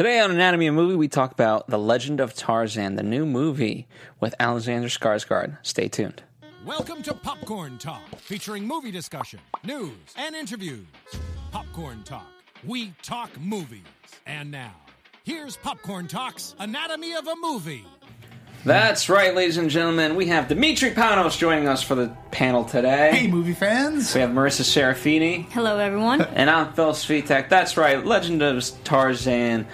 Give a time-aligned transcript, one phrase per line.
[0.00, 3.86] Today on Anatomy of Movie, we talk about The Legend of Tarzan, the new movie
[4.18, 5.58] with Alexander Skarsgård.
[5.60, 6.22] Stay tuned.
[6.64, 10.86] Welcome to Popcorn Talk, featuring movie discussion, news, and interviews.
[11.52, 12.26] Popcorn Talk,
[12.64, 13.82] we talk movies.
[14.26, 14.74] And now,
[15.22, 17.84] here's Popcorn Talk's Anatomy of a Movie.
[18.62, 20.16] That's right, ladies and gentlemen.
[20.16, 23.10] We have Dimitri Panos joining us for the panel today.
[23.12, 24.14] Hey, movie fans!
[24.14, 25.46] We have Marissa Serafini.
[25.50, 26.20] Hello, everyone.
[26.20, 27.48] And I'm Phil Svitek.
[27.48, 29.66] That's right, Legend of Tarzan.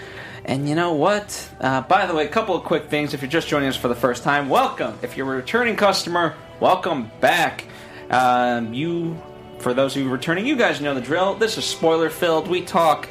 [0.44, 1.50] And you know what?
[1.60, 3.12] Uh, by the way, a couple of quick things.
[3.12, 4.96] If you're just joining us for the first time, welcome.
[5.02, 7.64] If you're a returning customer, welcome back.
[8.10, 9.20] Um, you,
[9.58, 11.34] for those of you returning, you guys know the drill.
[11.34, 12.46] This is spoiler filled.
[12.46, 13.08] We talk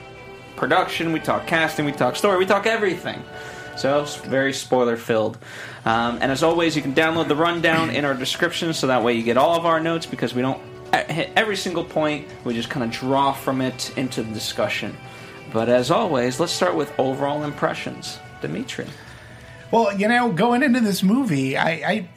[0.56, 3.22] production, we talk casting, we talk story, we talk everything.
[3.78, 5.38] So it's very spoiler filled.
[5.86, 9.14] Um, and as always, you can download the rundown in our description, so that way
[9.14, 10.62] you get all of our notes because we don't
[11.10, 12.28] hit every single point.
[12.44, 14.96] We just kind of draw from it into the discussion.
[15.52, 18.20] But as always, let's start with overall impressions.
[18.42, 18.88] Dimitri.
[19.72, 22.10] Well, you know, going into this movie, I, I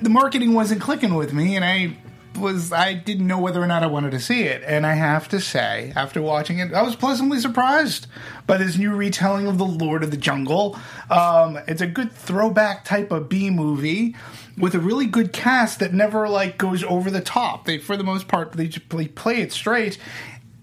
[0.00, 1.96] the marketing wasn't clicking with me, and I
[2.38, 4.62] was I didn't know whether or not I wanted to see it.
[4.64, 8.06] And I have to say, after watching it, I was pleasantly surprised
[8.46, 10.78] by this new retelling of the Lord of the Jungle.
[11.10, 14.14] Um, it's a good throwback type of B movie
[14.56, 17.64] with a really good cast that never like goes over the top.
[17.64, 19.98] They, for the most part, they just play, play it straight.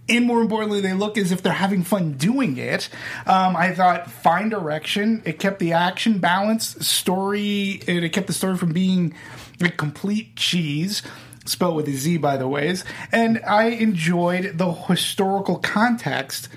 [0.08, 2.90] And more importantly, they look as if they're having fun doing it.
[3.26, 5.24] Um, I thought fine direction.
[5.26, 7.82] It kept the action balance, story.
[7.88, 9.16] It kept the story from being
[9.62, 11.02] a complete cheese
[11.46, 12.84] spelled with a Z, by the ways.
[13.12, 16.50] And I enjoyed the historical context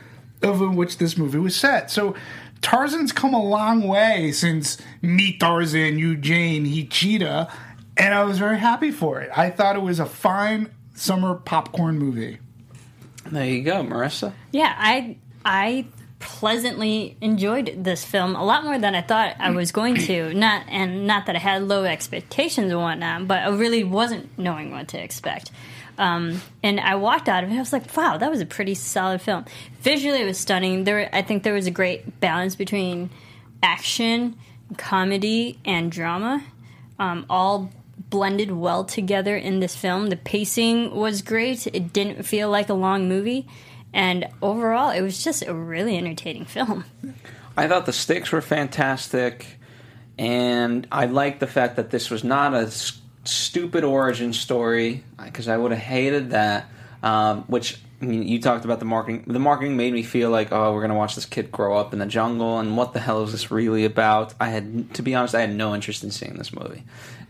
[0.42, 1.91] of in which this movie was set.
[1.91, 2.14] So
[2.61, 7.53] Tarzan's come a long way since Meet Tarzan, you Jane, he Cheetah,
[7.97, 9.30] and I was very happy for it.
[9.36, 12.39] I thought it was a fine summer popcorn movie.
[13.27, 14.33] There you go, Marissa.
[14.52, 15.86] Yeah, I I
[16.19, 20.34] pleasantly enjoyed this film a lot more than I thought I was going to.
[20.34, 24.70] Not and not that I had low expectations and whatnot, but I really wasn't knowing
[24.70, 25.51] what to expect.
[25.96, 27.55] Um, and I walked out of it.
[27.55, 29.45] I was like, "Wow, that was a pretty solid film.
[29.80, 30.84] Visually, it was stunning.
[30.84, 33.11] There, I think there was a great balance between
[33.62, 34.36] action,
[34.77, 36.45] comedy, and drama,
[36.98, 37.70] um, all
[38.11, 40.08] blended well together in this film.
[40.08, 41.67] The pacing was great.
[41.67, 43.46] It didn't feel like a long movie
[43.92, 46.84] and overall, it was just a really entertaining film.
[47.56, 49.58] I thought the stakes were fantastic,
[50.18, 55.48] and I liked the fact that this was not a s- stupid origin story because
[55.48, 56.68] I would have hated that.
[57.02, 59.24] Um, which I mean, you talked about the marketing.
[59.26, 61.98] The marketing made me feel like, oh, we're gonna watch this kid grow up in
[62.00, 64.34] the jungle, and what the hell is this really about?
[64.40, 66.84] I had, to be honest, I had no interest in seeing this movie,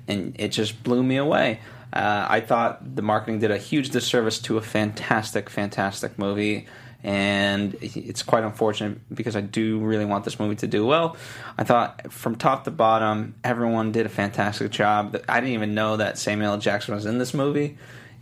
[0.06, 1.60] and it just blew me away.
[1.93, 6.66] Uh, I thought the marketing did a huge disservice to a fantastic, fantastic movie,
[7.03, 11.16] and it's quite unfortunate because I do really want this movie to do well.
[11.56, 15.16] I thought from top to bottom, everyone did a fantastic job.
[15.28, 17.78] I didn't even know that Samuel Jackson was in this movie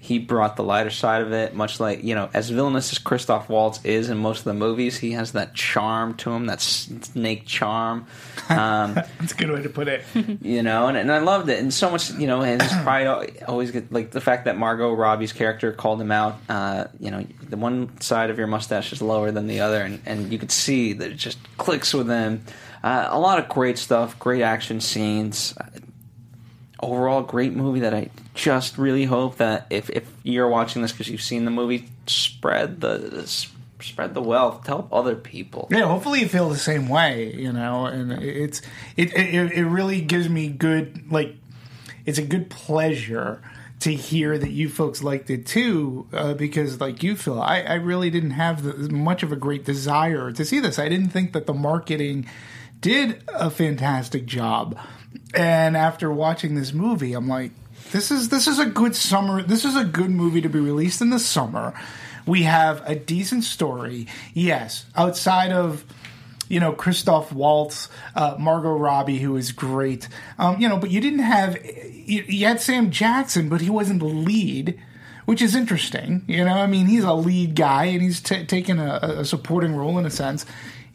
[0.07, 3.49] he brought the lighter side of it, much like you know, as villainous as Christoph
[3.49, 7.45] Waltz is in most of the movies, he has that charm to him, that snake
[7.47, 8.07] charm.
[8.49, 10.05] Um, That's a good way to put it.
[10.41, 13.43] you know, and, and I loved it, and so much, you know, and his pride
[13.49, 16.39] always get like the fact that Margot Robbie's character called him out.
[16.49, 20.01] Uh, you know, the one side of your mustache is lower than the other, and,
[20.07, 22.45] and you could see that it just clicks with him.
[22.85, 25.53] Uh, a lot of great stuff, great action scenes
[26.81, 31.09] overall great movie that I just really hope that if, if you're watching this because
[31.09, 33.27] you've seen the movie, spread the
[33.81, 35.69] spread the wealth help other people.
[35.71, 37.87] Yeah, hopefully you feel the same way, you know.
[37.87, 38.63] And it's
[38.97, 41.37] it it, it really gives me good like
[42.05, 43.43] it's a good pleasure
[43.81, 47.75] to hear that you folks liked it too, uh, because like you feel, I, I
[47.75, 50.79] really didn't have the, much of a great desire to see this.
[50.79, 52.27] I didn't think that the marketing
[52.81, 54.79] did a fantastic job
[55.35, 57.53] and after watching this movie, I'm like,
[57.93, 59.43] this is this is a good summer.
[59.43, 61.75] This is a good movie to be released in the summer.
[62.27, 64.07] We have a decent story.
[64.35, 65.85] Yes, outside of
[66.49, 70.09] you know Christoph Waltz, uh, Margot Robbie, who is great.
[70.39, 74.01] Um, you know, but you didn't have you, you had Sam Jackson, but he wasn't
[74.01, 74.81] the lead
[75.25, 76.25] which is interesting.
[76.29, 79.75] You know, I mean, he's a lead guy and he's t- taking a, a, supporting
[79.75, 80.47] role in a sense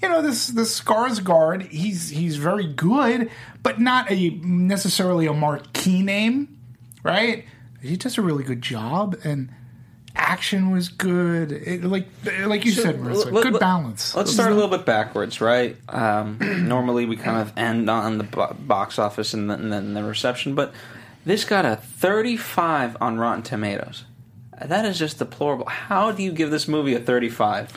[0.01, 3.29] you know this this Skarsgård, he's he's very good,
[3.61, 6.60] but not a necessarily a marquee name,
[7.03, 7.45] right?
[7.81, 9.49] He does a really good job, and
[10.15, 11.51] action was good.
[11.51, 12.07] It, like
[12.45, 14.15] like you so, said, Marissa, let, good balance.
[14.15, 15.77] Let's start a little bit backwards, right?
[15.89, 16.37] Um,
[16.67, 20.73] normally we kind of end on the box office and then, and the reception, but
[21.25, 24.05] this got a 35 on Rotten Tomatoes.
[24.63, 25.65] That is just deplorable.
[25.65, 27.73] How do you give this movie a 35?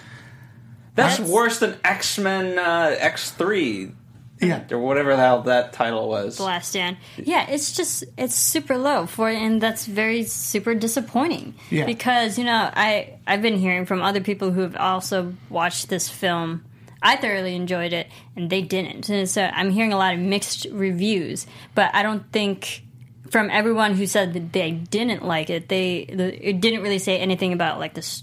[0.94, 3.92] That's, That's- worse than X Men uh, X three
[4.40, 4.64] Yeah.
[4.70, 6.36] or whatever the hell that title was.
[6.36, 6.96] The Last Stand.
[7.16, 11.54] Yeah, it's just it's super low for and that's very super disappointing.
[11.70, 11.86] Yeah.
[11.86, 16.08] Because, you know, I I've been hearing from other people who have also watched this
[16.08, 16.64] film.
[17.02, 19.08] I thoroughly enjoyed it and they didn't.
[19.08, 22.82] And so I'm hearing a lot of mixed reviews, but I don't think
[23.30, 27.18] from everyone who said that they didn't like it, they the, it didn't really say
[27.18, 28.22] anything about like this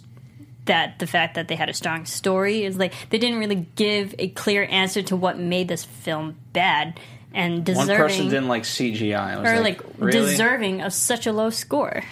[0.72, 4.16] that the fact that they had a strong story is like they didn't really give
[4.18, 6.98] a clear answer to what made this film bad
[7.34, 7.78] and deserving.
[7.78, 9.16] One deserving person didn't like CGI.
[9.20, 10.32] I was or like, like, really?
[10.32, 12.04] deserving of such a low score.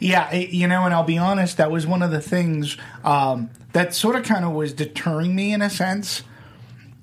[0.00, 3.50] Yeah, it- you know, and I'll be honest, that was one of the things um,
[3.72, 6.22] that sort of kind of was deterring me in a sense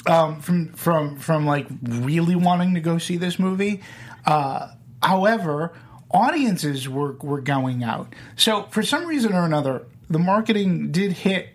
[0.08, 3.82] um, from from from like really wanting to go see this movie.
[4.26, 4.70] Uh,
[5.02, 5.74] however,
[6.10, 11.50] audiences were were going out, so for some reason or another, the marketing did hit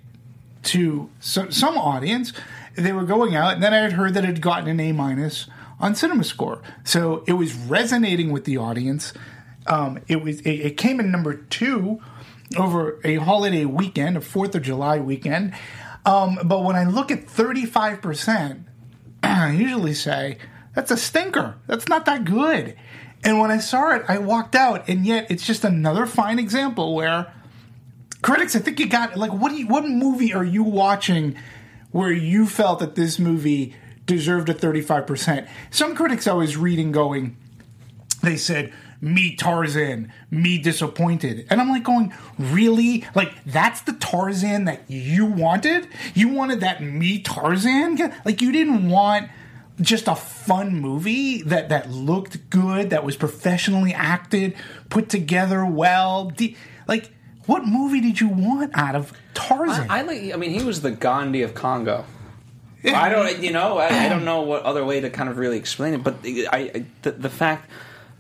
[0.64, 2.32] to so, some audience.
[2.74, 4.92] They were going out, and then I had heard that it had gotten an A
[4.92, 5.46] minus
[5.80, 9.12] on CinemaScore, so it was resonating with the audience.
[9.66, 12.00] Um, it was it, it came in number two
[12.56, 15.54] over a holiday weekend, a Fourth of July weekend.
[16.06, 18.66] Um, but when I look at thirty five percent,
[19.22, 20.38] I usually say
[20.74, 21.56] that's a stinker.
[21.66, 22.76] That's not that good.
[23.24, 26.94] And when I saw it, I walked out, and yet it's just another fine example
[26.94, 27.32] where
[28.22, 31.36] critics, I think you got like what you, what movie are you watching
[31.90, 33.74] where you felt that this movie
[34.06, 35.48] deserved a 35%?
[35.70, 37.36] Some critics I was reading going
[38.22, 41.46] they said me Tarzan, me disappointed.
[41.50, 43.04] And I'm like going, really?
[43.14, 45.88] Like that's the Tarzan that you wanted?
[46.14, 47.98] You wanted that me Tarzan?
[48.24, 49.30] Like you didn't want
[49.80, 54.56] just a fun movie that that looked good, that was professionally acted,
[54.90, 56.30] put together well.
[56.30, 56.56] De-
[56.88, 57.12] like
[57.48, 59.86] what movie did you want out of Tarzan?
[59.90, 60.34] I like.
[60.34, 62.04] I mean, he was the Gandhi of Congo.
[62.84, 65.56] I don't, you know, I, I don't know what other way to kind of really
[65.56, 67.70] explain it, but I, I the, the fact,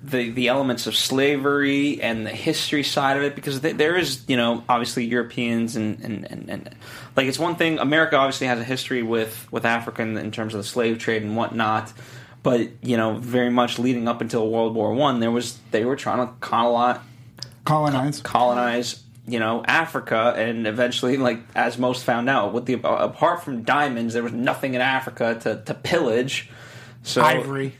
[0.02, 4.24] the the elements of slavery and the history side of it, because th- there is,
[4.28, 6.74] you know, obviously Europeans and, and, and, and
[7.16, 7.78] like it's one thing.
[7.78, 11.22] America obviously has a history with with Africa in, in terms of the slave trade
[11.22, 11.92] and whatnot,
[12.42, 15.96] but you know, very much leading up until World War One, there was they were
[15.96, 17.00] trying to colonize
[17.64, 18.20] Colonize.
[18.22, 23.62] colonize you know Africa and eventually like as most found out with the apart from
[23.62, 26.48] diamonds there was nothing in Africa to, to pillage
[27.02, 27.74] so Ivory.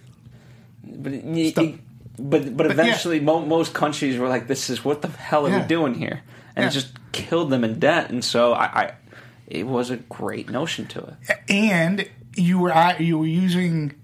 [0.84, 1.12] but
[1.50, 1.64] Stuff.
[1.64, 1.78] y-
[2.18, 2.72] but, but yeah.
[2.72, 5.62] eventually mo- most countries were like this is what the hell are Yeah.
[5.62, 6.22] we doing here
[6.56, 8.92] and it just killed them in debt and so I, I
[9.46, 13.94] it was a great notion to it and you were you were using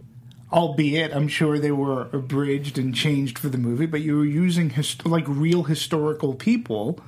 [0.53, 4.71] albeit i'm sure they were abridged and changed for the movie but you were using
[4.71, 6.99] hist- like real historical people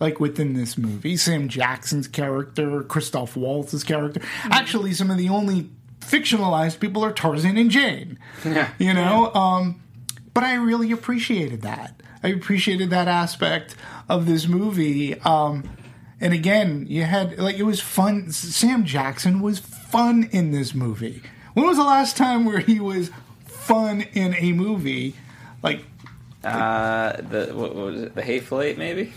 [0.00, 1.16] like within this movie.
[1.16, 4.20] Sam jackson's character christoph waltz's character.
[4.44, 5.68] Actually some of the only
[6.00, 8.18] fictionalized people are tarzan and jane.
[8.44, 8.70] Yeah.
[8.78, 9.80] You know um
[10.34, 12.00] but i really appreciated that.
[12.22, 13.74] I appreciated that aspect
[14.08, 15.18] of this movie.
[15.20, 15.68] Um
[16.20, 18.30] and again you had like it was fun.
[18.30, 21.22] Sam jackson was fun in this movie.
[21.54, 23.10] When was the last time where he was
[23.46, 25.14] fun in a movie?
[25.62, 25.84] Like
[26.44, 28.14] uh the what, what was it?
[28.14, 29.12] The hateful eight maybe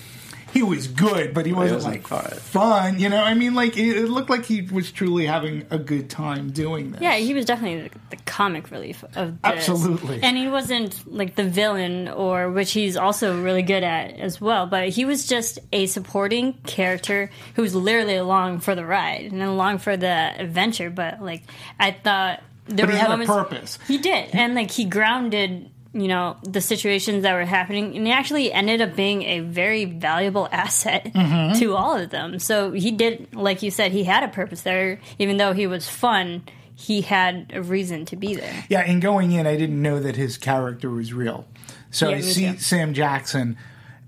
[0.53, 2.31] he was good but he wasn't, wasn't like fun.
[2.39, 5.77] fun you know i mean like it, it looked like he was truly having a
[5.77, 9.43] good time doing this Yeah, he was definitely the, the comic relief of this.
[9.43, 10.21] Absolutely.
[10.21, 14.67] And he wasn't like the villain, or which he's also really good at as well.
[14.67, 19.41] But he was just a supporting character who was literally along for the ride and
[19.41, 20.89] along for the adventure.
[20.89, 21.43] But like,
[21.79, 23.79] I thought there But he were had a purpose.
[23.87, 25.69] He did, and like he grounded.
[25.93, 29.83] You know the situations that were happening, and he actually ended up being a very
[29.85, 31.59] valuable asset Mm-hmm.
[31.59, 32.39] to all of them.
[32.39, 34.99] So he did, like you said, he had a purpose there.
[35.19, 36.43] Even though he was fun,
[36.75, 38.65] he had a reason to be there.
[38.69, 41.45] Yeah, and going in, I didn't know that his character was real.
[41.91, 42.57] So Yeah, I see too.
[42.59, 43.57] Sam Jackson,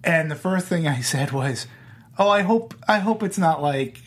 [0.05, 1.67] and the first thing I said was,
[2.17, 3.99] "Oh, I hope, I hope it's not like,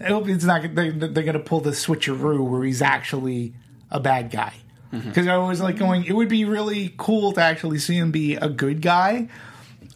[0.00, 3.52] I hope it's not they, they're going to pull the switcheroo where he's actually
[3.90, 4.54] a bad guy."
[4.92, 8.34] Because I was like going, it would be really cool to actually see him be
[8.36, 9.28] a good guy.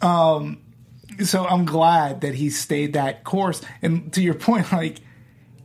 [0.01, 0.59] Um,
[1.23, 3.61] so I'm glad that he stayed that course.
[3.81, 4.97] And to your point, like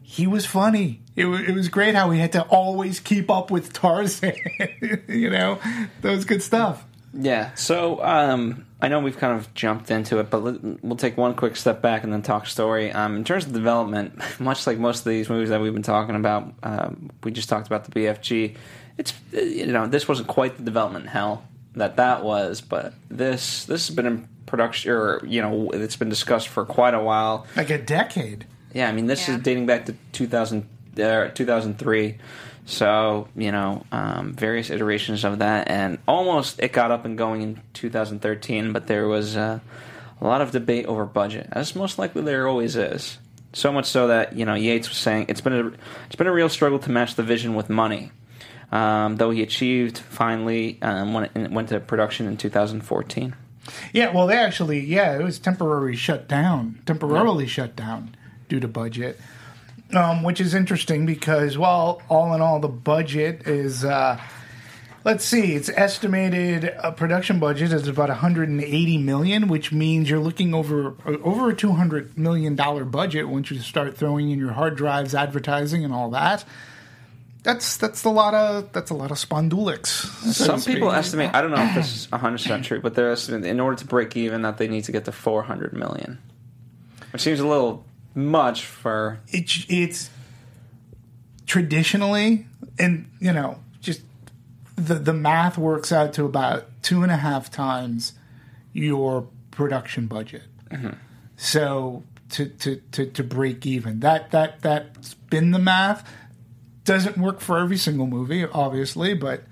[0.03, 1.01] he was funny.
[1.17, 4.35] It was, it was great how he had to always keep up with Tarzan.
[5.09, 5.59] you know,
[6.01, 6.85] that was good stuff.
[7.15, 7.55] Yeah.
[7.55, 11.35] So um, I know we've kind of jumped into it, but let, we'll take one
[11.35, 12.91] quick step back and then talk story.
[12.91, 16.17] Um, in terms of development, much like most of these movies that we've been talking
[16.17, 18.57] about, um, we just talked about the BFG.
[18.99, 21.45] It's you know this wasn't quite the development hell
[21.75, 26.11] that that was, but this this has been in production, or you know, it's been
[26.11, 27.47] discussed for quite a while.
[27.57, 28.47] Like a decade.
[28.75, 29.37] Yeah, I mean, this Yeah.
[29.37, 30.67] is dating back to 2000,
[30.99, 32.19] uh, 2003.
[32.65, 35.69] So, you know, um, various iterations of that.
[35.69, 39.59] And almost it got up and going in 2013, but there was uh,
[40.21, 43.19] a lot of debate over budget, as most likely there always is.
[43.53, 45.73] So much so that, you know, Yates was saying it's been a,
[46.07, 48.13] it's been a real struggle to match the vision with money.
[48.73, 53.35] Um, though he achieved finally um, when it went to production in 2014.
[53.93, 58.17] Yeah, well, they actually, yeah, it was temporarily shut down, temporarily shut down
[58.49, 59.21] due to budget,
[59.93, 64.19] um, which is interesting because, well, all in all, the budget is, uh,
[65.05, 70.55] let's see, it's estimated a production budget is about 180 million, which means you're looking
[70.55, 75.15] over over a 200 million dollar budget once you start throwing in your hard drives,
[75.15, 76.45] advertising, and all that.
[77.43, 79.87] That's that's a lot of that's a lot of spondulics.
[80.33, 81.35] so Some people estimate.
[81.35, 83.85] I don't know if this is 100 percent true, but they're estimating in order to
[83.85, 86.19] break even that they need to get to 400 million,
[87.13, 87.85] which seems a little
[88.15, 89.21] much for.
[89.29, 90.11] it's it's
[91.47, 92.47] traditionally
[92.79, 94.03] and you know just
[94.77, 98.15] the the math works out to about two and a half times
[98.73, 100.91] your production budget mm-hmm.
[101.37, 106.09] so to, to to to break even that that that's been the math
[106.85, 109.43] doesn't work for every single movie obviously but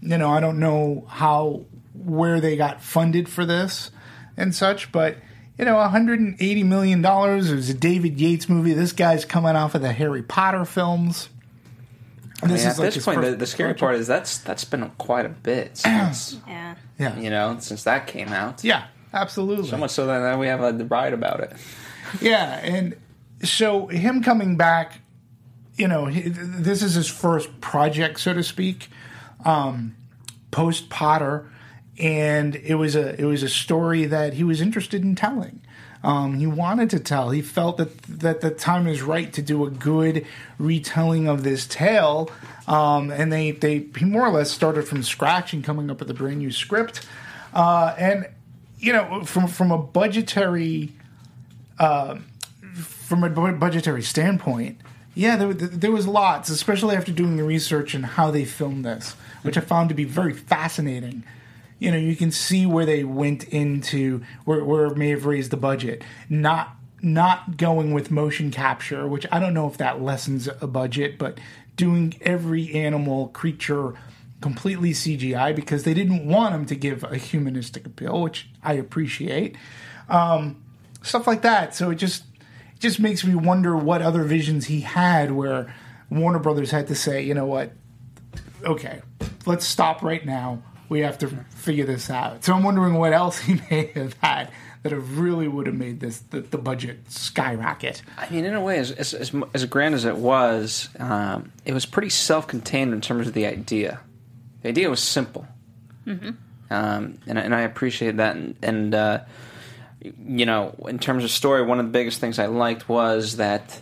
[0.00, 1.64] you know i don't know how
[1.94, 3.90] where they got funded for this
[4.36, 5.16] and such but
[5.58, 9.74] you know 180 million dollars it was a david yates movie this guy's coming off
[9.74, 11.28] of the harry potter films
[12.42, 13.80] I mean, This at is like this point, the, the scary project.
[13.80, 16.74] part is that's that's been quite a bit since Yeah.
[16.98, 18.64] yeah you know since that came out.
[18.64, 21.52] yeah absolutely So much so that we have a ride about it.
[22.20, 22.96] Yeah, and
[23.44, 24.98] so him coming back,
[25.76, 28.88] you know, this is his first project, so to speak,
[29.44, 29.96] um,
[30.50, 31.50] post Potter,
[31.98, 35.60] and it was a it was a story that he was interested in telling.
[36.02, 37.30] Um, he wanted to tell.
[37.30, 40.26] He felt that that the time is right to do a good
[40.58, 42.30] retelling of this tale,
[42.68, 46.10] um, and they they he more or less started from scratch and coming up with
[46.10, 47.06] a brand new script,
[47.52, 48.28] uh, and
[48.78, 50.92] you know from from a budgetary
[52.78, 54.80] from a budgetary standpoint,
[55.14, 59.14] yeah, there, there was lots, especially after doing the research and how they filmed this,
[59.42, 61.24] which I found to be very fascinating.
[61.78, 65.50] You know, you can see where they went into where, where it may have raised
[65.50, 70.48] the budget, not not going with motion capture, which I don't know if that lessens
[70.60, 71.38] a budget, but
[71.76, 73.94] doing every animal creature
[74.40, 79.56] completely CGI because they didn't want them to give a humanistic appeal, which I appreciate
[80.08, 80.62] um,
[81.02, 81.74] stuff like that.
[81.74, 82.24] So it just
[82.84, 85.74] just makes me wonder what other visions he had where
[86.10, 87.72] Warner Brothers had to say, you know what,
[88.62, 89.00] okay,
[89.46, 90.62] let's stop right now.
[90.90, 92.44] We have to figure this out.
[92.44, 94.50] So I'm wondering what else he may have had
[94.82, 98.02] that have really would have made this the, the budget skyrocket.
[98.18, 101.72] I mean, in a way, as as, as, as grand as it was, um, it
[101.72, 104.00] was pretty self-contained in terms of the idea.
[104.60, 105.48] The idea was simple,
[106.06, 106.32] mm-hmm.
[106.68, 108.36] um, and I- and I appreciate that.
[108.36, 109.20] And, and uh,
[110.04, 113.80] you know, in terms of story, one of the biggest things I liked was that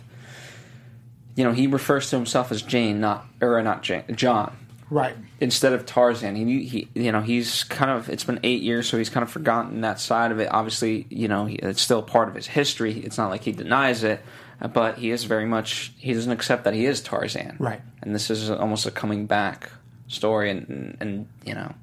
[1.35, 4.55] you know he refers to himself as Jane, not or not Jane, John
[4.89, 5.15] Right.
[5.39, 6.35] instead of Tarzan.
[6.35, 8.09] He, he, you know, he's kind of.
[8.09, 10.49] It's been eight years, so he's kind of forgotten that side of it.
[10.51, 12.99] Obviously, you know, he, it's still part of his history.
[12.99, 14.21] It's not like he denies it,
[14.73, 15.93] but he is very much.
[15.97, 17.55] He doesn't accept that he is Tarzan.
[17.59, 17.81] Right.
[18.03, 19.71] And this is almost a coming back
[20.07, 21.73] story, and and, and you know,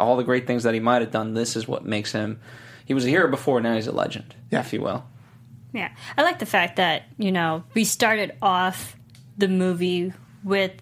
[0.00, 1.34] all the great things that he might have done.
[1.34, 2.40] This is what makes him.
[2.88, 3.60] He was a hero before.
[3.60, 4.60] Now he's a legend, Yeah.
[4.60, 5.04] if you will.
[5.72, 8.96] Yeah, I like the fact that you know we started off
[9.36, 10.72] the movie with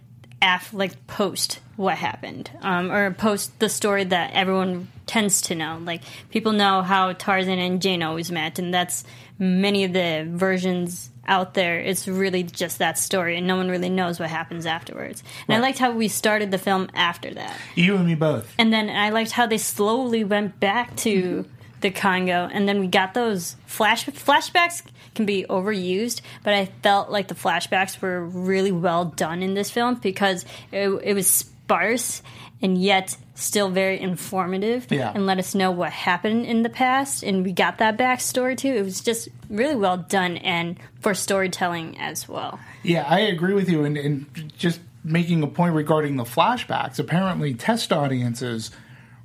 [0.41, 5.79] af like post what happened, um, or post the story that everyone tends to know.
[5.83, 9.03] Like people know how Tarzan and Jane always met, and that's
[9.39, 11.81] many of the versions out there.
[11.81, 15.25] It's really just that story, and no one really knows what happens afterwards.
[15.49, 17.57] And I liked how we started the film after that.
[17.75, 18.55] You and me both.
[18.57, 21.45] And then I liked how they slowly went back to
[21.81, 24.83] the Congo, and then we got those flash flashbacks
[25.15, 29.71] can be overused, but I felt like the flashbacks were really well done in this
[29.71, 32.23] film because it, it was sparse
[32.63, 35.13] and yet still very informative Yeah.
[35.15, 38.73] and let us know what happened in the past and we got that backstory too
[38.73, 43.69] it was just really well done and for storytelling as well Yeah, I agree with
[43.69, 43.85] you.
[43.85, 48.71] And, and just making a point regarding the flashbacks, apparently test audiences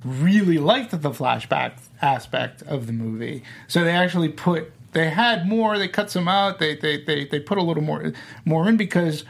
[0.04, 3.42] really liked the flashback aspect of the movie.
[3.68, 7.40] So they actually put they had more, they cut some out, they they, they, they
[7.40, 8.12] put a little more
[8.44, 9.24] more in because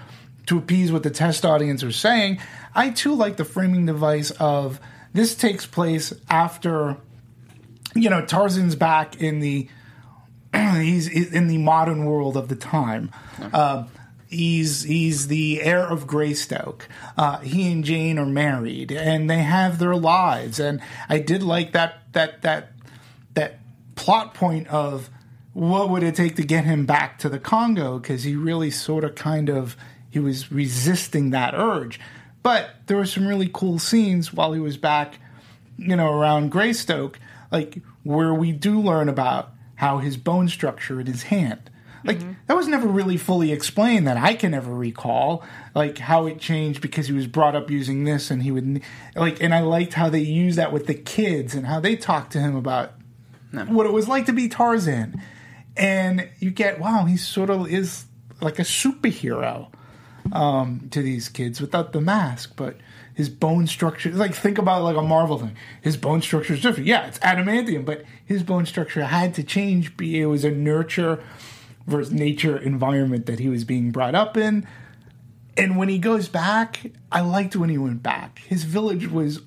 [0.47, 2.41] to appease what the test audience was saying.
[2.75, 4.81] I too like the framing device of
[5.13, 6.97] this takes place after
[7.95, 9.69] you know Tarzan's back in the
[10.55, 13.11] he's in the modern world of the time.
[13.53, 13.85] Uh,
[14.33, 16.89] he's he's the heir of Greystoke.
[17.17, 20.59] Uh, he and Jane are married, and they have their lives.
[20.59, 22.73] And I did like that that that
[23.35, 23.59] that
[23.95, 25.11] plot point of
[25.53, 29.05] what would it take to get him back to the Congo because he really sort
[29.05, 29.77] of kind of
[30.11, 32.01] he was resisting that urge.
[32.43, 35.19] But there were some really cool scenes while he was back,
[35.77, 37.21] you know, around Greystoke,
[37.51, 41.71] like where we do learn about how his bone structure in his hand.
[42.05, 45.45] Like that was never really fully explained that I can ever recall,
[45.75, 48.83] like how it changed because he was brought up using this and he would
[49.15, 52.33] like and I liked how they used that with the kids and how they talked
[52.33, 52.95] to him about
[53.69, 55.21] what it was like to be Tarzan.
[55.77, 58.07] And you get wow, he sort of is
[58.41, 59.71] like a superhero
[60.33, 62.77] um, to these kids without the mask, but
[63.15, 65.57] his bone structure like think about like a Marvel thing.
[65.81, 66.87] His bone structure is different.
[66.87, 69.97] Yeah, it's adamantium, but his bone structure had to change.
[69.97, 71.23] Be it was a nurture
[71.87, 74.67] versus nature environment that he was being brought up in.
[75.57, 78.41] And when he goes back, I liked when he went back.
[78.41, 79.41] His village was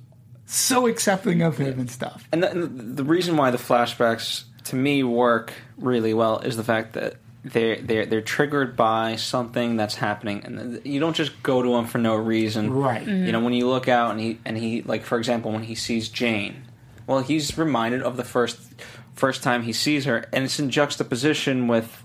[0.45, 2.27] so accepting of him and stuff.
[2.31, 6.93] And the, the reason why the flashbacks to me work really well is the fact
[6.93, 11.69] that they're they're they're triggered by something that's happening, and you don't just go to
[11.73, 12.73] them for no reason.
[12.73, 13.05] Right.
[13.05, 13.25] Mm-hmm.
[13.25, 15.75] You know, when you look out and he and he like for example when he
[15.75, 16.65] sees Jane,
[17.05, 18.59] well, he's reminded of the first
[19.13, 22.03] first time he sees her, and it's in juxtaposition with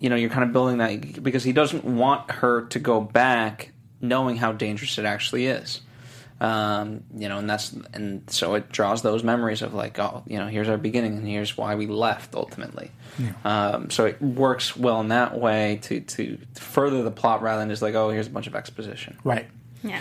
[0.00, 3.70] you know you're kind of building that because he doesn't want her to go back
[4.00, 5.80] knowing how dangerous it actually is
[6.40, 10.38] um, you know and that's and so it draws those memories of like oh you
[10.38, 12.90] know here's our beginning and here's why we left ultimately
[13.44, 17.68] um, so it works well in that way to to further the plot rather than
[17.68, 19.46] just like oh here's a bunch of exposition Right.
[19.82, 20.00] Yeah.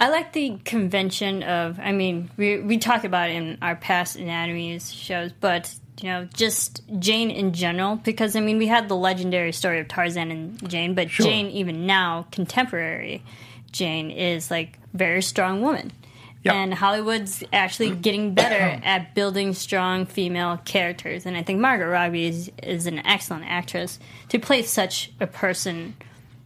[0.00, 4.16] I like the convention of, I mean, we, we talk about it in our past
[4.16, 5.72] anatomies shows, but,
[6.04, 9.88] you know, just Jane in general, because, I mean, we had the legendary story of
[9.88, 11.24] Tarzan and Jane, but Sure.
[11.24, 13.22] Jane, even now, contemporary
[13.72, 15.92] Jane, is like very strong woman.
[16.42, 16.54] Yep.
[16.54, 21.24] And Hollywood's actually getting better at building strong female characters.
[21.24, 25.94] And I think Margaret Robbie is, is an excellent actress to play such a person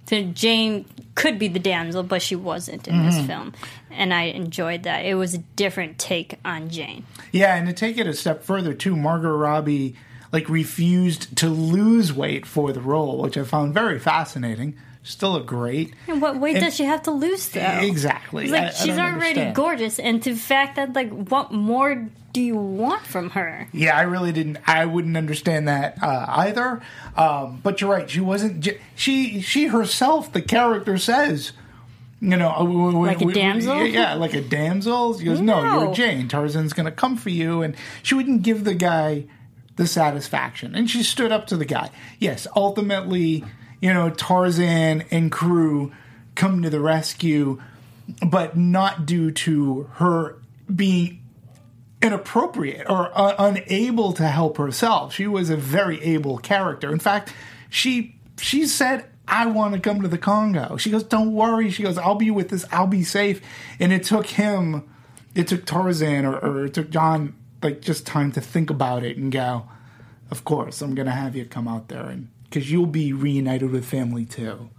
[0.08, 3.26] so Jane could be the damsel, but she wasn't in this mm-hmm.
[3.26, 3.54] film,
[3.90, 5.04] and I enjoyed that.
[5.04, 7.04] It was a different take on Jane.
[7.32, 9.96] Yeah, and to take it a step further too, Margot Robbie
[10.32, 14.76] like refused to lose weight for the role, which I found very fascinating.
[15.08, 15.94] Still a great.
[16.06, 17.60] And what weight And- does she have to lose, though?
[17.80, 18.44] Exactly.
[18.44, 19.54] It's like I- I she's don't already understand.
[19.54, 23.68] gorgeous, and to the fact that like, what more do you want from her?
[23.72, 24.58] Yeah, I really didn't.
[24.66, 26.82] I wouldn't understand that uh, either.
[27.16, 28.08] Um, but you're right.
[28.08, 28.68] She wasn't.
[28.94, 31.52] She she herself, the character says,
[32.20, 33.84] you know, uh, w- w- Like a w- damsel?
[33.86, 35.18] Yeah, like a damsel.
[35.18, 35.84] She goes, no, No.
[35.84, 36.28] you're Jane.
[36.28, 39.24] Tarzan's going to come for you, and she wouldn't give the guy
[39.76, 40.74] the satisfaction.
[40.74, 41.90] And she stood up to the guy.
[42.18, 43.44] Yes, ultimately,
[43.80, 45.92] you know, Tarzan and crew
[46.34, 47.60] come to the rescue,
[48.26, 50.36] but not due to her
[50.74, 51.22] being
[52.02, 55.14] inappropriate or uh, unable to help herself.
[55.14, 56.92] She was a very able character.
[56.92, 57.32] In fact,
[57.68, 61.82] she she said, "I want to come to the Congo." She goes, "Don't worry." She
[61.82, 62.64] goes, "I'll be with this.
[62.70, 63.40] I'll be safe."
[63.80, 64.88] And it took him,
[65.34, 69.16] it took Tarzan or, or it took John like just time to think about it
[69.16, 69.68] and go,
[70.30, 73.70] "Of course, I'm going to have you come out there and because you'll be reunited
[73.70, 74.70] with family too."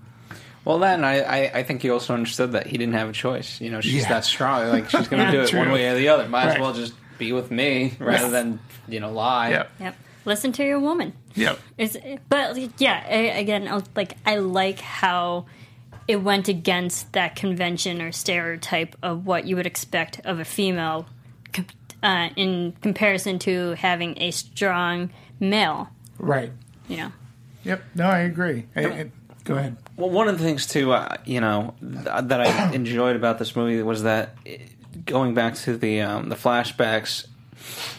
[0.66, 3.60] Well, then I, I, I think he also understood that he didn't have a choice.
[3.62, 4.10] You know, she's Yeah.
[4.10, 4.68] that strong.
[4.70, 5.60] Like she's going to do it True.
[5.60, 6.28] one way or the other.
[6.28, 6.56] Might Right.
[6.56, 8.32] as well just be with me rather Right.
[8.32, 9.66] than you know lie.
[9.80, 9.96] Yep.
[10.26, 11.14] Listen to your woman.
[11.36, 11.60] Yep.
[11.78, 15.46] It's, but yeah, I- again, I was like I like how
[16.08, 21.06] it went against that convention or stereotype of what you would expect of a female,
[22.04, 25.90] uh, in comparison to having a strong male.
[26.18, 26.52] Right.
[26.88, 27.12] You know,
[27.64, 27.82] Yep.
[27.96, 28.66] No, I agree.
[28.76, 29.12] I- I-
[29.44, 29.78] go ahead.
[29.98, 33.56] Well, one of the things too, uh, you know, th- that I enjoyed about this
[33.56, 34.62] movie was that it,
[35.06, 37.26] going back to the um, the flashbacks,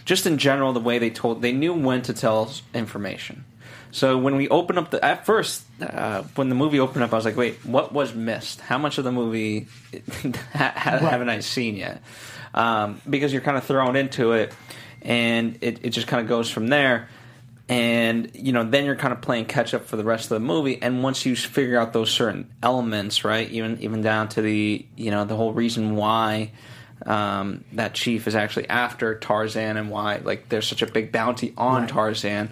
[0.04, 3.44] just in general, the way they told, they knew when to tell information.
[3.92, 7.16] So when we open up the at first, uh, when the movie opened up, I
[7.16, 8.60] was like, wait, what was missed?
[8.60, 9.66] How much of the movie
[10.54, 12.00] ha- ha- haven't I seen yet?
[12.54, 14.52] Um, because you're kind of thrown into it,
[15.02, 17.08] and it, it just kind of goes from there
[17.70, 20.40] and you know then you're kind of playing catch up for the rest of the
[20.40, 24.84] movie and once you figure out those certain elements right even even down to the
[24.96, 26.50] you know the whole reason why
[27.06, 31.54] um, that chief is actually after Tarzan and why like there's such a big bounty
[31.56, 31.88] on Right.
[31.88, 32.50] Tarzan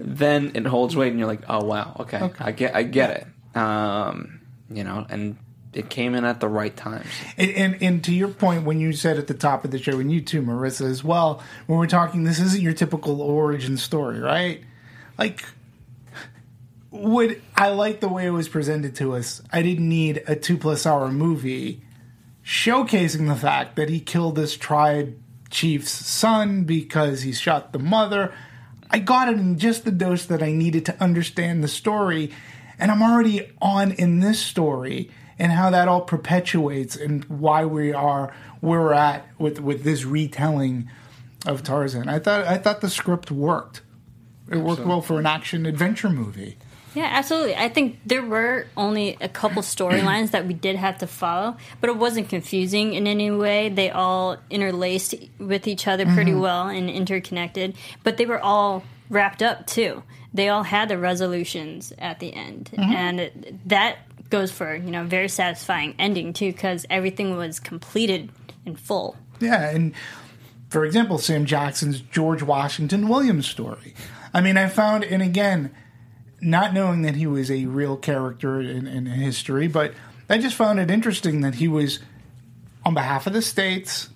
[0.00, 2.44] then it holds weight and you're like oh wow okay, Okay.
[2.44, 5.36] I get I get it um, you know and
[5.76, 7.06] it came in at the right times
[7.36, 9.98] And, and and to your point, when you said at the top of the show,
[9.98, 14.20] and you too, Marissa, as well, when we're talking, this isn't your typical origin story,
[14.20, 14.62] right?
[15.18, 15.44] like
[16.90, 19.42] would I like the way it was presented to us.
[19.52, 21.82] I didn't need a two plus hour movie
[22.44, 25.18] showcasing the fact that he killed this tribe
[25.50, 28.32] chief's son because he shot the mother.
[28.90, 32.30] I got it in just the dose that I needed to understand the story,
[32.78, 37.92] and I'm already on in this story and how that all perpetuates and why we
[37.92, 40.88] are where we're at with with this retelling
[41.46, 42.08] of Tarzan.
[42.08, 43.82] I thought I thought the script worked.
[44.50, 46.58] It worked well for an action adventure movie.
[46.94, 47.56] Yeah, absolutely.
[47.56, 51.90] I think there were only a couple storylines that we did have to follow, but
[51.90, 53.68] it wasn't confusing in any way.
[53.68, 56.40] They all interlaced with each other pretty Mm-hmm.
[56.40, 60.02] well and interconnected, but they were all wrapped up too.
[60.32, 62.92] They all had the resolutions at the end, Mm-hmm.
[62.92, 63.98] and that
[64.30, 68.30] goes for you know very satisfying ending too because everything was completed
[68.66, 69.16] in full.
[69.40, 69.94] Yeah, and
[70.68, 73.94] for example, Sam Jackson's George Washington Williams story.
[74.32, 75.72] I mean, I found, and again,
[76.40, 79.94] not knowing that he was a real character in, in history, but
[80.28, 82.00] I just found it interesting that he was,
[82.84, 84.08] on behalf of the states,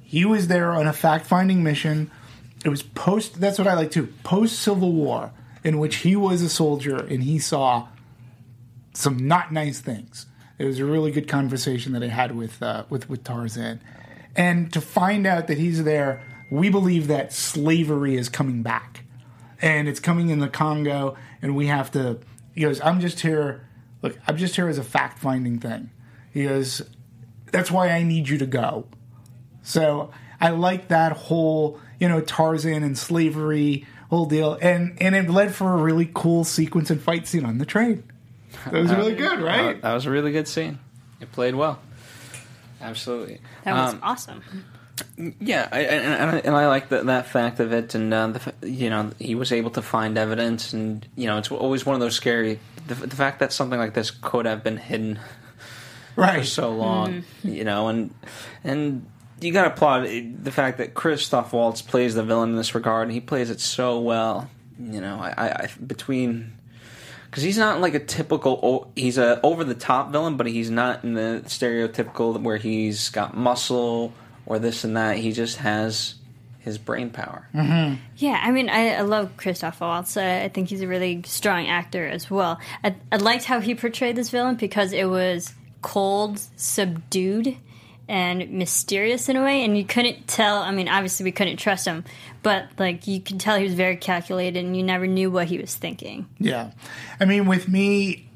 [0.00, 2.10] he was there on a fact finding mission.
[2.64, 6.42] It was post, that's what I like too, post Civil War, in which he was
[6.42, 7.86] a soldier and he saw
[8.92, 10.26] some not nice things.
[10.58, 13.80] It was a really good conversation that I had with uh, with with Tarzan,
[14.36, 19.04] and to find out that he's there, we believe that slavery is coming back,
[19.60, 22.18] and it's coming in the Congo, and we have to.
[22.54, 23.66] He goes, "I'm just here.
[24.02, 25.90] Look, I'm just here as a fact finding thing."
[26.32, 26.82] He goes,
[27.50, 28.86] "That's why I need you to go."
[29.62, 35.30] So I like that whole, you know, Tarzan and slavery whole deal, and and it
[35.30, 38.04] led for a really cool sequence and fight scene on the train.
[38.64, 39.82] That was really good, Uh, right?
[39.82, 40.78] that was a really good scene.
[41.20, 41.78] It played well.
[42.80, 43.40] Absolutely.
[43.64, 44.42] That was Um, awesome.
[45.40, 48.26] Yeah, I, and, and, I, and I like that that fact of it, and uh,
[48.28, 51.94] the, you know he was able to find evidence, and you know it's always one
[51.94, 52.60] of those scary.
[52.86, 55.18] The, the fact that something like this could have been hidden
[56.14, 56.44] for right.
[56.44, 58.14] so long, you know, and
[58.64, 59.06] and
[59.40, 60.02] you got to applaud
[60.44, 63.60] the fact that Christoph Waltz plays the villain in this regard, and he plays it
[63.60, 64.48] so well.
[64.78, 66.52] You know, I, I, I between
[67.32, 68.92] because he's not like a typical.
[68.94, 73.34] He's a over the top villain, but he's not in the stereotypical where he's got
[73.34, 74.12] muscle
[74.44, 75.16] or this and that.
[75.16, 76.16] He just has
[76.58, 77.48] his brain power.
[77.54, 77.94] Mm-hmm.
[78.18, 80.18] Yeah, I mean, I, I love Christoph Waltz.
[80.18, 82.60] I, I think he's a really strong actor as well.
[82.84, 87.56] I, I liked how he portrayed this villain because it was cold, subdued,
[88.12, 90.58] and mysterious in a way, and you couldn't tell.
[90.58, 92.04] I mean, obviously, we couldn't trust him,
[92.42, 95.58] but like you could tell he was very calculated, and you never knew what he
[95.58, 96.28] was thinking.
[96.38, 96.72] Yeah.
[97.18, 98.28] I mean, with me,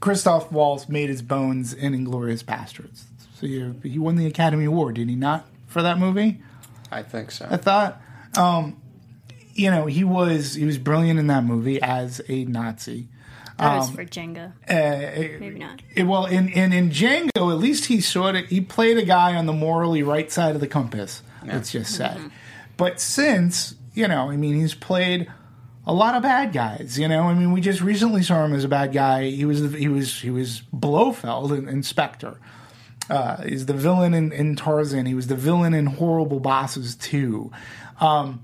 [0.00, 3.04] Christoph Waltz made his bones in Inglourious Basterds.
[3.40, 6.42] So you, he won the Academy Award, did he not, for that movie?
[6.92, 7.48] I think so.
[7.50, 8.00] I thought,
[8.36, 8.76] um,
[9.54, 13.08] you know, he was he was brilliant in that movie as a Nazi.
[13.58, 14.52] That was for Django.
[15.40, 15.80] Maybe not.
[15.94, 19.34] It- well, in, in in Django, at least he sort of he played a guy
[19.36, 21.22] on the morally right side of the compass.
[21.46, 22.16] Let's just say.
[22.76, 25.30] But since you know, I mean, he's played
[25.86, 26.98] a lot of bad guys.
[26.98, 29.30] You know, I mean, we just recently saw him as a bad guy.
[29.30, 32.38] He was he was he was Blofeld in Spectre.
[33.10, 35.04] Uh, he's the villain in, in Tarzan.
[35.06, 37.52] He was the villain in Horrible Bosses too.
[38.00, 38.42] Um,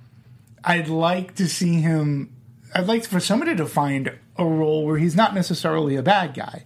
[0.63, 2.37] I'd like to see him.
[2.75, 6.65] I'd like for somebody to find a role where he's not necessarily a bad guy.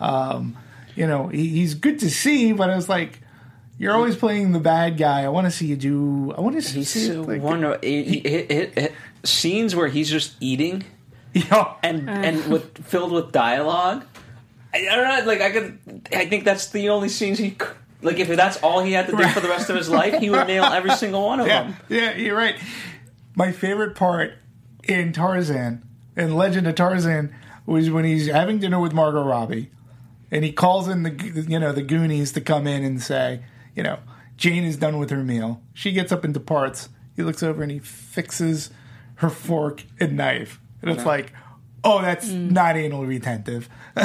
[0.00, 0.56] Um,
[0.94, 3.20] you know, he, he's good to see, but I was like,
[3.78, 5.22] you're always playing the bad guy.
[5.24, 6.32] I want to see you do.
[6.36, 6.80] I want to see.
[6.80, 7.78] He's see so like, wonderful.
[7.82, 7.86] It-
[8.26, 8.92] it- it- it-
[9.24, 10.84] scenes where he's just eating
[11.32, 14.04] Yeah, and and with filled with dialogue.
[14.74, 15.24] I, I don't know.
[15.32, 15.78] Like I could.
[16.14, 17.52] I think that's the only scenes he.
[17.52, 20.18] could- Like if that's all he had to do for the rest of his life,
[20.20, 21.76] he would nail every single one of yeah, them.
[21.88, 22.14] yeah.
[22.16, 22.56] You're right.
[23.34, 24.34] My favorite part
[24.84, 25.82] in Tarzan,
[26.16, 27.34] in Legend of Tarzan,
[27.66, 29.70] was when he's having dinner with Margot Robbie,
[30.30, 33.42] and he calls in the you know the Goonies to come in and say,
[33.74, 33.98] you know,
[34.36, 35.62] Jane is done with her meal.
[35.72, 36.88] She gets up and departs.
[37.14, 38.70] He looks over and he fixes
[39.16, 41.32] her fork and knife, and it's like,
[41.84, 42.50] oh, that's mm.
[42.50, 43.68] not anal retentive.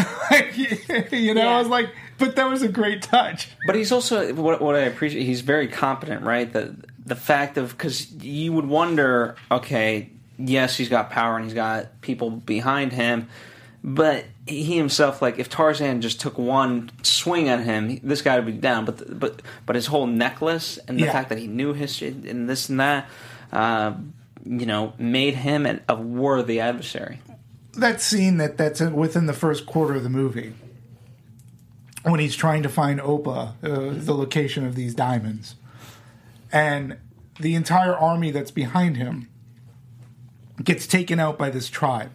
[1.11, 3.49] you know, I was like, but that was a great touch.
[3.65, 5.23] But he's also what, what I appreciate.
[5.23, 6.51] He's very competent, right?
[6.51, 11.53] The the fact of because you would wonder, okay, yes, he's got power and he's
[11.53, 13.27] got people behind him,
[13.83, 18.45] but he himself, like if Tarzan just took one swing at him, this guy would
[18.45, 18.85] be down.
[18.85, 21.11] But the, but but his whole necklace and the Yeah.
[21.11, 23.09] fact that he knew history and this and that,
[23.51, 23.93] uh,
[24.45, 27.19] you know, made him an, a worthy adversary.
[27.73, 30.53] that scene that that's within the first quarter of the movie
[32.03, 35.55] when he's trying to find Opar, uh, the location of these diamonds,
[36.51, 36.97] and
[37.39, 39.27] the entire army that's behind him
[40.63, 42.11] gets taken out by this tribe.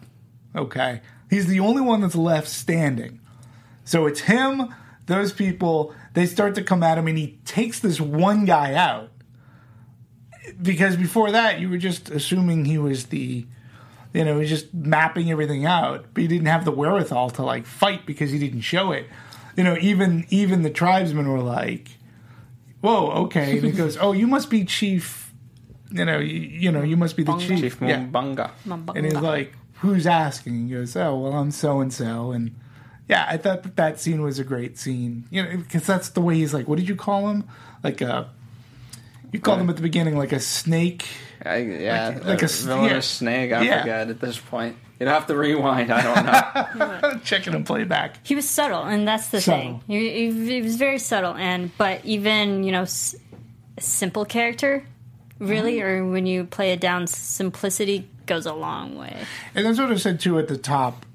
[0.55, 3.19] Okay, he's the only one that's left standing.
[3.85, 4.73] So it's him,
[5.07, 5.93] those people.
[6.13, 9.09] They start to come at him, and he takes this one guy out.
[10.61, 13.45] Because before that, you were just assuming he was the,
[14.13, 17.65] you know, he's just mapping everything out, but he didn't have the wherewithal to like
[17.65, 19.07] fight because he didn't show it.
[19.55, 21.97] You know, even even the tribesmen were like,
[22.81, 25.22] "Whoa, okay." And he goes, "Oh, you must be chief."
[25.93, 27.59] You know, you, you know, you must be the chief.
[27.59, 28.03] Chief Yeah.
[28.05, 28.49] Mbonga.
[28.95, 32.55] And he's like, "Who's asking?" He goes, "Oh, well, I'm so and so." And
[33.07, 35.25] yeah, I thought that that scene was a great scene.
[35.29, 36.67] You know, because that's the way he's like.
[36.67, 37.43] What did you call him?
[37.83, 38.29] Like a.
[39.31, 41.05] You called him at the beginning like a snake.
[41.45, 42.99] I, yeah, Like- like, like a a s- villainous yeah.
[43.01, 43.51] snake.
[43.51, 43.79] I Yeah.
[43.81, 44.77] forget at this point.
[44.99, 45.91] You'd have to rewind.
[45.91, 47.19] I don't know.
[47.23, 48.19] Checking him playback.
[48.25, 49.59] he was subtle, and that's the Subtle.
[49.61, 49.81] thing.
[49.87, 53.15] He, he, he was very subtle, and but even you know, s-
[53.77, 54.85] a simple character,
[55.47, 56.05] really, Mm-hmm.
[56.05, 59.17] or when you play it down, simplicity goes a long way.
[59.53, 61.05] And that's what I said too at the top.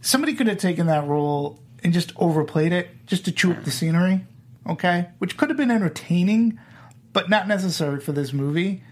[0.00, 3.70] Somebody could have taken that role and just overplayed it, just to chew up the
[3.70, 4.24] scenery,
[4.68, 5.08] okay?
[5.18, 6.58] Which could have been entertaining,
[7.12, 8.82] but not necessary for this movie.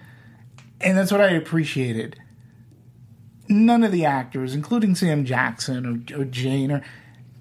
[0.81, 2.19] And that's what I appreciated.
[3.49, 6.83] None of the actors, including Sam Jackson or, or Jane, or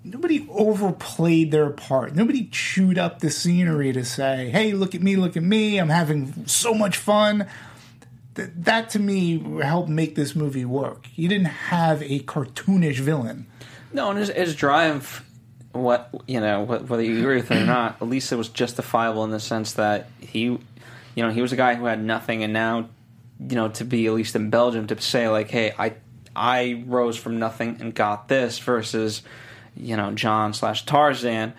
[0.04, 2.16] nobody overplayed their part.
[2.16, 5.78] Nobody chewed up the scenery to say, "Hey, look at me, look at me!
[5.78, 7.48] I'm having so much fun."
[8.36, 11.08] Th- that to me helped make this movie work.
[11.16, 13.48] You didn't have a cartoonish villain.
[13.92, 15.26] No, and his, his drive,
[15.72, 18.50] what you know, wh- whether you agree with it or not, at least it was
[18.50, 20.60] justifiable in the sense that he, you
[21.18, 22.90] know, he was a guy who had nothing, and now,
[23.40, 25.96] you know, to be at least in Belgium to say like, hey, I,
[26.36, 29.24] I rose from nothing and got this, versus,
[29.76, 31.54] you know, John slash Tarzan.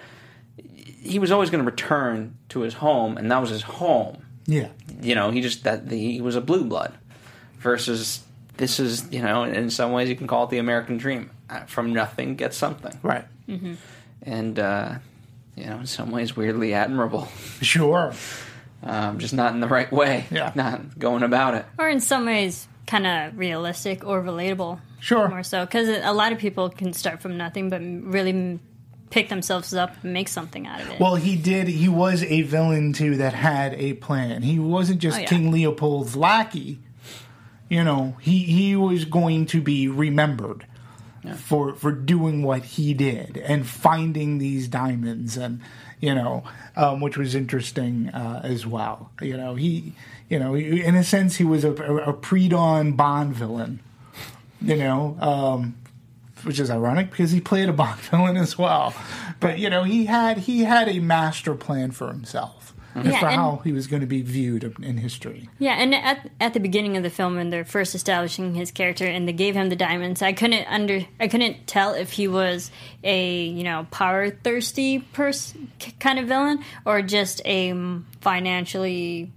[0.56, 4.22] He was always going to return to his home, and that was his home.
[4.46, 4.68] Yeah,
[5.00, 6.92] You know, he just that he was a blue blood,
[7.58, 8.20] versus
[8.56, 11.30] this is you know, in some ways you can call it the American dream.
[11.48, 13.24] Uh, From nothing, get something right.
[14.22, 14.94] and uh,
[15.56, 17.28] you know, in some ways, weirdly admirable.
[17.60, 18.12] Sure.
[18.82, 20.24] Um, just not in the right way.
[20.30, 20.52] Yeah.
[20.54, 21.66] not going about it.
[21.78, 25.28] or in some ways kind of realistic or relatable Sure.
[25.28, 28.58] more so because a lot of people can start from nothing but really
[29.10, 31.68] pick themselves up and make something out of it Well, he did.
[31.68, 34.42] He was a villain too that had a plan.
[34.42, 35.26] He wasn't just Oh, yeah.
[35.26, 36.78] King Leopold's lackey.
[37.68, 40.66] You know, he he was going to be remembered
[41.36, 45.60] for for doing what he did and finding these diamonds and
[46.00, 46.44] you know,
[46.76, 49.10] um, which was interesting uh, as well.
[49.20, 49.92] You know, he
[50.28, 53.80] you know, in a sense, he was a, a, a pre-dawn Bond villain.
[54.62, 55.76] You know, um,
[56.44, 58.94] which is ironic because he played a Bond villain as well.
[59.40, 63.26] But you know, he had he had a master plan for himself as Yeah, for
[63.26, 65.48] and- how he was going to be viewed in history.
[65.58, 69.06] Yeah, and at at the beginning of the film, when they're first establishing his character
[69.06, 72.70] and they gave him the diamonds, I couldn't under I couldn't tell if he was
[73.04, 79.30] a you know power thirsty person kind of villain or just a um, financially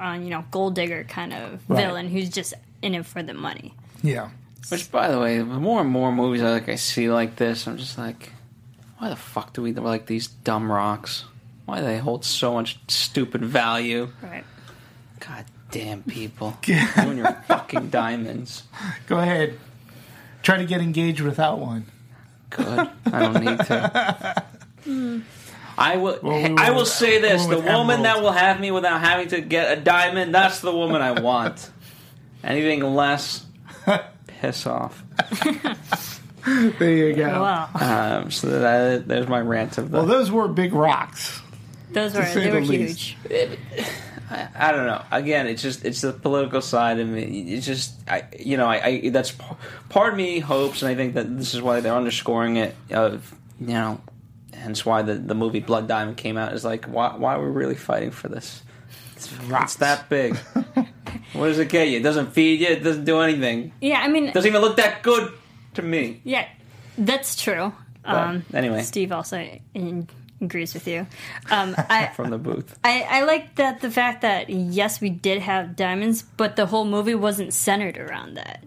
[0.00, 1.84] uh, you know gold digger kind of Right.
[1.86, 3.74] villain who's just in it for the money.
[4.02, 4.30] Yeah,
[4.70, 7.66] Which, by the way, the more and more movies I like I see like this,
[7.66, 8.32] I'm just like,
[8.98, 11.24] why the fuck do we like these dumb rocks?
[11.70, 14.08] Why do they hold so much stupid value?
[14.22, 14.42] Right.
[15.20, 18.64] God damn people, you and your fucking diamonds.
[19.06, 19.56] go ahead.
[20.42, 21.86] Try to get engaged without one.
[22.50, 22.90] Good.
[23.12, 25.22] I don't need to.
[25.78, 26.18] I will.
[26.22, 28.72] Well, we I were- will say this: the were with woman that will have me
[28.72, 31.70] without having to get a diamond, that's the woman I want.
[32.42, 33.44] Anything less,
[34.26, 35.04] piss off.
[36.46, 37.42] There you go.
[37.42, 39.98] Wow, Um, so that, there's my rant of the.
[39.98, 41.39] Well, those were big rocks.
[41.92, 42.98] Those were say they were least.
[43.28, 43.58] huge.
[44.30, 45.02] I, I don't know.
[45.10, 47.52] Again, it's just it's the political side of me.
[47.52, 49.32] It's just I you know I, I that's
[49.88, 52.76] part of me hopes, and I think that this is why they're underscoring it.
[52.90, 54.00] Of you know,
[54.54, 57.74] hence why the the movie Blood Diamond came out is like why why we're really
[57.74, 58.62] fighting for this.
[59.48, 59.72] Rocks.
[59.72, 60.34] It's that big.
[61.34, 61.98] what does it get you?
[61.98, 62.68] It doesn't feed you.
[62.68, 63.70] It doesn't do anything.
[63.82, 65.30] Yeah, I mean, It doesn't even look that good
[65.74, 66.22] to me.
[66.24, 66.48] yeah,
[66.96, 67.70] that's true.
[68.02, 68.80] Um, anyway.
[68.82, 70.08] Steve also in,
[70.40, 71.06] agrees with you.
[71.50, 72.78] Um, I, From the booth.
[72.84, 76.84] I, I like that the fact that yes, we did have diamonds, but the whole
[76.84, 78.64] movie wasn't centered around that.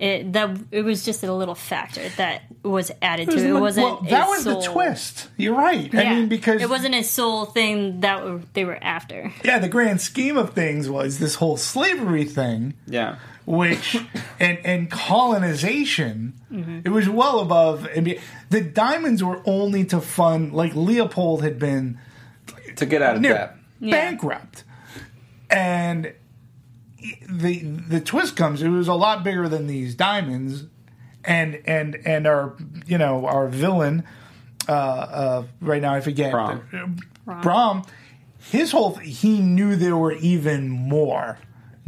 [0.00, 3.44] It that it was just a little factor that was added to it.
[3.44, 3.84] It wasn't.
[3.86, 5.28] well, that a was the twist.
[5.36, 5.92] You're right.
[5.92, 9.30] Yeah, I mean, because it wasn't a sole thing that they were after.
[9.44, 12.74] yeah, the grand scheme of things was this whole slavery thing.
[12.86, 13.16] Yeah.
[13.44, 13.98] which
[14.40, 16.80] and and colonization Mm-hmm.
[16.84, 21.58] it was well above I mean, the diamonds were only to fund like leopold had
[21.60, 21.98] been
[22.76, 23.56] To get out of near debt.
[23.80, 23.90] Yeah.
[23.92, 24.64] bankrupt
[25.48, 26.12] and
[27.28, 28.62] the the twist comes.
[28.62, 30.64] It was a lot bigger than these diamonds,
[31.24, 34.04] and and and our you know our villain.
[34.68, 36.30] Uh, uh, right now, I forget.
[36.30, 36.98] Brom.
[37.26, 37.84] Uh, Brom.
[38.50, 41.38] His whole th- he knew there were even more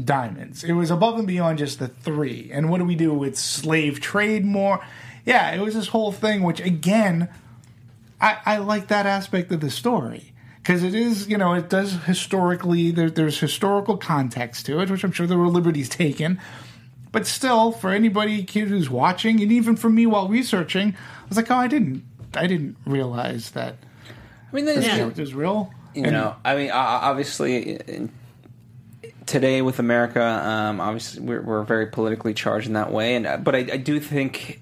[0.02, 0.64] diamonds.
[0.64, 2.50] It was above and beyond just the three.
[2.52, 4.84] And what do we do with slave trade more?
[5.24, 7.28] Yeah, it was this whole thing, which again,
[8.20, 10.31] I, I like that aspect of the story
[10.62, 12.92] because it is, you know, it does historically.
[12.92, 16.40] There, there's historical context to it, which I'm sure there were liberties taken.
[17.10, 21.36] But still, for anybody kid who's watching, and even for me while researching, I was
[21.36, 23.76] like, oh, I didn't, I didn't realize that
[24.50, 25.72] I mean, this there's, character's real.
[25.94, 28.08] you know, I mean, uh, obviously,
[29.26, 33.36] today with America, um, obviously we're, we're very politically charged in that way, and uh,
[33.36, 34.60] but I, I do think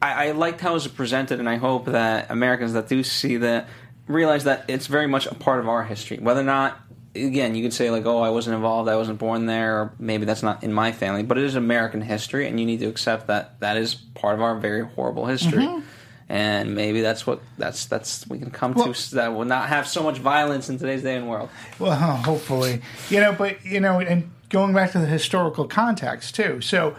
[0.00, 3.36] I, I liked how it was presented, and I hope that Americans that do see
[3.38, 3.68] that
[4.10, 6.78] realize that it's very much a part of our history, whether or not.
[7.12, 8.88] Again, you could say like, "Oh, I wasn't involved.
[8.88, 11.24] I wasn't born there," or maybe that's not in my family.
[11.24, 14.42] But it is American history, and you need to accept that that is part of
[14.42, 15.64] our very horrible history.
[15.64, 15.80] Mm-hmm.
[16.28, 19.88] And maybe that's what that's that's we can come Well- to that will not have
[19.88, 21.48] so much violence in today's day and world.
[21.80, 26.60] Well, hopefully, you know, but you know, and going back to the historical context too.
[26.60, 26.94] So,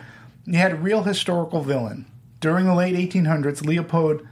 [0.45, 2.05] you had a real historical villain
[2.41, 3.65] during the late 1800s.
[3.65, 4.27] Leopold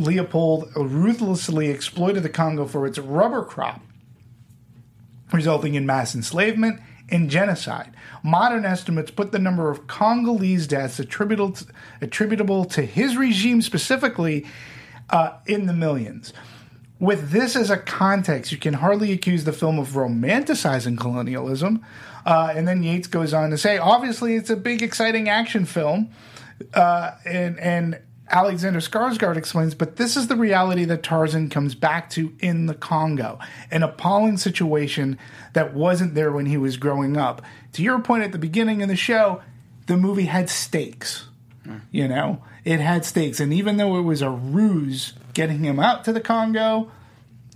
[0.00, 3.80] Leopold ruthlessly exploited the Congo for its rubber crop,
[5.32, 7.92] resulting in mass enslavement and genocide.
[8.22, 11.66] Modern estimates put the number of Congolese deaths attributable to,
[12.00, 14.46] attributable to his regime specifically
[15.10, 16.32] uh, in the millions.
[16.98, 21.84] With this as a context, you can hardly accuse the film of romanticizing colonialism.
[22.26, 26.10] Uh, and then Yates goes on to say, obviously, it's a big, exciting action film.
[26.74, 27.98] Uh, and, and
[28.30, 32.74] Alexander Skarsgård explains, but this is the reality that Tarzan comes back to in the
[32.74, 33.38] Congo,
[33.70, 35.18] an appalling situation
[35.52, 37.42] that wasn't there when he was growing up.
[37.72, 39.42] To your point at the beginning of the show,
[39.86, 41.26] the movie had stakes.
[41.92, 46.04] You know, it had stakes, and even though it was a ruse getting him out
[46.04, 46.90] to the Congo,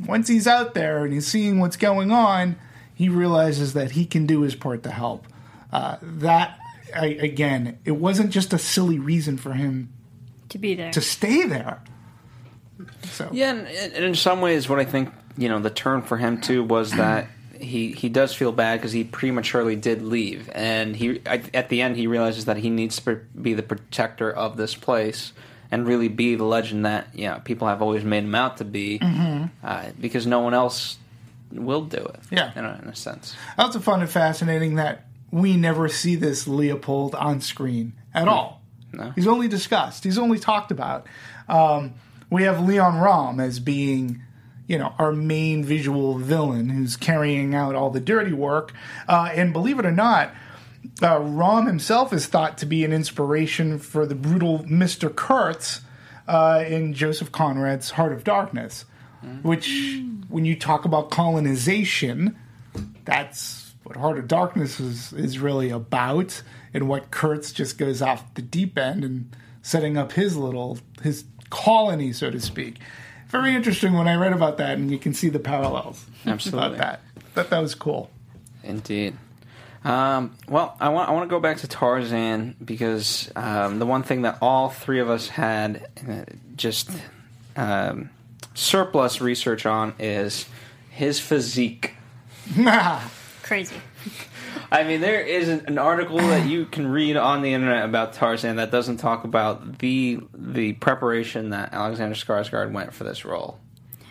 [0.06, 2.56] once he's out there and he's seeing what's going on,
[2.94, 5.26] he realizes that he can do his part to help.
[5.72, 6.58] Uh, that
[6.94, 9.92] I, again, it wasn't just a silly reason for him
[10.54, 10.92] to be there.
[10.92, 11.82] to stay there.
[13.02, 16.16] So Yeah, and, and in some ways, what I think you know the turn for
[16.16, 17.26] him too was that
[17.60, 21.82] he he does feel bad because he prematurely did leave, and he at at the
[21.82, 25.32] end he realizes that he needs to be the protector of this place
[25.72, 28.64] and really be the legend that you know, people have always made him out to
[28.64, 29.00] be,
[29.64, 30.98] uh, because no one else
[31.50, 32.20] will do it.
[32.30, 32.52] Yeah.
[32.54, 33.34] in a, in a sense.
[33.58, 38.63] also fun and fascinating that we never see this Leopold on screen at all.
[38.96, 39.10] No.
[39.14, 40.04] He's only discussed.
[40.04, 41.06] He's only talked about.
[41.48, 41.94] Um,
[42.30, 44.22] we have Leon Rom as being,
[44.66, 48.72] you know, our main visual villain who's carrying out all the dirty work.
[49.08, 50.32] Uh, and believe it or not,
[51.02, 55.14] uh, Rom himself is thought to be an inspiration for the brutal Mr.
[55.14, 55.80] Kurtz
[56.26, 58.84] uh, in Joseph Conrad's Heart of Darkness,
[59.42, 62.36] which, when you talk about colonization,
[63.04, 66.42] that's what Heart of Darkness is, is really about,
[66.74, 71.24] and what Kurtz just goes off the deep end and setting up his little his
[71.48, 72.78] colony, so to speak.
[73.28, 76.66] Very interesting when I read about that, and you can see the parallels Absolutely.
[76.66, 77.00] about that.
[77.34, 78.10] Thought that was cool.
[78.62, 79.16] Indeed.
[79.84, 84.02] Um, well, I want I want to go back to Tarzan because um, the one
[84.02, 86.24] thing that all three of us had uh,
[86.56, 86.90] just
[87.54, 88.10] um,
[88.54, 90.46] surplus research on is
[90.90, 91.94] his physique.
[93.42, 93.76] Crazy.
[94.70, 98.12] I mean, there is an, an article that you can read on the internet about
[98.14, 103.58] Tarzan that doesn't talk about the the preparation that Alexander Skarsgård went for this role.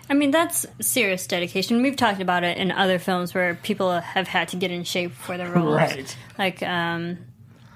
[0.10, 1.82] I mean, that's serious dedication.
[1.82, 5.13] We've talked about it in other films where people have had to get in shape
[5.13, 5.75] for their roles.
[5.75, 6.17] Right.
[6.38, 7.17] Like, um,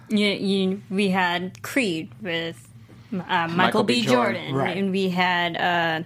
[0.10, 2.62] you, you, we had Creed with
[3.14, 4.06] uh, Michael, B.
[4.06, 4.76] Jordan, Right.
[4.78, 6.06] and we had uh, m-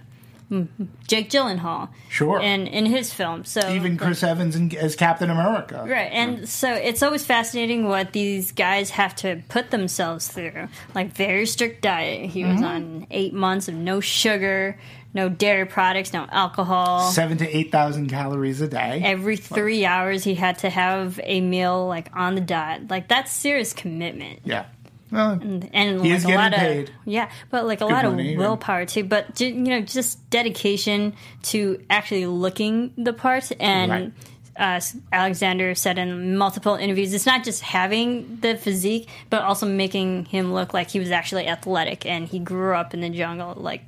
[1.08, 1.88] Jake Gyllenhaal.
[2.08, 2.40] Sure.
[2.40, 5.84] And in his film, so Even Chris Evans in, as Captain America.
[5.88, 10.68] Right, and so it's always fascinating what these guys have to put themselves through.
[10.94, 12.30] Like very strict diet.
[12.30, 12.52] He Mm-hmm.
[12.52, 14.78] was on eight months of no sugar,
[15.14, 17.10] no dairy products, no alcohol.
[17.10, 19.00] Seven to eight thousand calories a day.
[19.04, 22.88] Every three hours, he had to have a meal like on the dot.
[22.90, 24.40] Like that's serious commitment.
[24.44, 24.64] yeah.
[25.12, 26.88] Well, and He like is a lot paid.
[26.88, 29.04] of yeah, but like a Good lot money, of and- willpower too.
[29.04, 31.12] But you know, just dedication
[31.44, 33.52] to actually looking the part.
[33.60, 34.12] And Right.
[34.56, 34.80] uh,
[35.12, 40.52] Alexander said in multiple interviews, it's not just having the physique, but also making him
[40.54, 43.54] look like he was actually athletic and he grew up in the jungle.
[43.56, 43.82] Like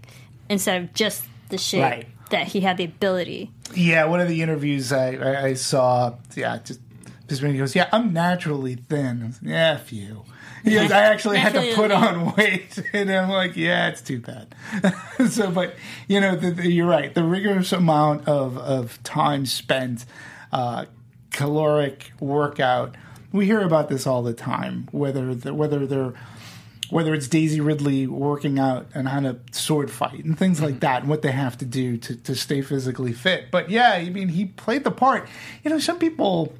[0.50, 2.06] instead of just the shape Right.
[2.30, 3.50] that he had the ability.
[3.74, 4.04] yeah.
[4.04, 6.80] One of the interviews I, I, I saw, yeah, just
[7.28, 9.34] he goes, yeah, I'm naturally thin.
[9.42, 10.24] Yeah, few.
[10.62, 14.20] He goes, I actually had to put on weight, and I'm like, yeah, it's too
[14.20, 14.54] bad.
[15.30, 15.74] so, but
[16.08, 17.14] you know, the, the, you're right.
[17.14, 20.06] The rigorous amount of of time spent,
[20.52, 20.86] uh,
[21.32, 22.94] caloric workout.
[23.30, 24.88] We hear about this all the time.
[24.90, 26.14] Whether the, whether they're
[26.90, 31.00] whether it's Daisy Ridley working out and how to sword fight and things like that,
[31.00, 33.50] and what they have to do to, to stay physically fit.
[33.50, 35.28] But yeah, I mean, he played the part.
[35.62, 36.54] You know, some people,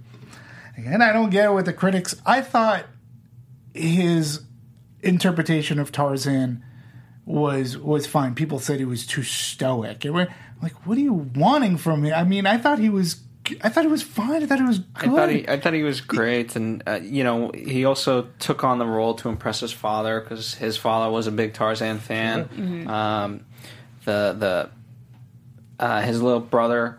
[0.77, 2.15] and I don't get it with the critics.
[2.27, 2.87] I thought
[3.73, 4.43] his
[5.03, 6.65] interpretation of Tarzan
[7.27, 8.35] was was fine.
[8.35, 10.05] People said he was too stoic.
[10.05, 10.29] And we're
[10.63, 12.13] like, what are you wanting from me?
[12.13, 13.21] I mean, I thought he was.
[13.63, 14.43] I thought it was fine.
[14.43, 15.11] I thought it was good.
[15.11, 18.65] I thought he, I thought he was great, and uh, you know, he also took
[18.65, 22.89] on the role to impress his father because his father was a big Tarzan fan.
[22.89, 23.45] Um,
[24.07, 24.71] the the
[25.79, 26.99] uh, his little brother,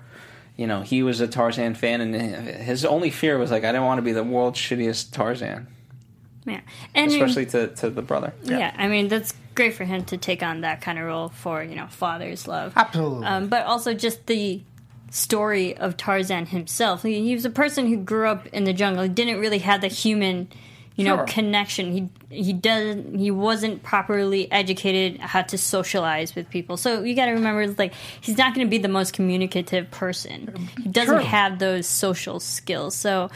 [0.57, 3.85] you know, he was a Tarzan fan, and his only fear was like, I didn't
[3.85, 5.67] want to be the world's shittiest Tarzan,
[6.45, 6.61] Yeah,
[6.93, 8.33] and especially to to the brother.
[8.43, 8.73] yeah.
[8.77, 11.75] I mean that's great for him to take on that kind of role for you
[11.75, 12.73] know father's love.
[12.75, 13.25] Absolutely.
[13.25, 14.61] um, but also just the
[15.11, 17.03] story of Tarzan himself.
[17.03, 19.03] He, he was a person who grew up in the jungle.
[19.03, 20.49] He didn't really have the human,
[20.95, 21.25] you know, Sure.
[21.25, 21.91] connection.
[21.91, 22.09] He
[22.43, 23.17] he doesn't.
[23.19, 26.77] He wasn't properly educated how to socialize with people.
[26.77, 30.69] So you got to remember, like he's not going to be the most communicative person.
[30.81, 31.23] He doesn't True.
[31.25, 32.95] have those social skills.
[32.95, 33.29] So.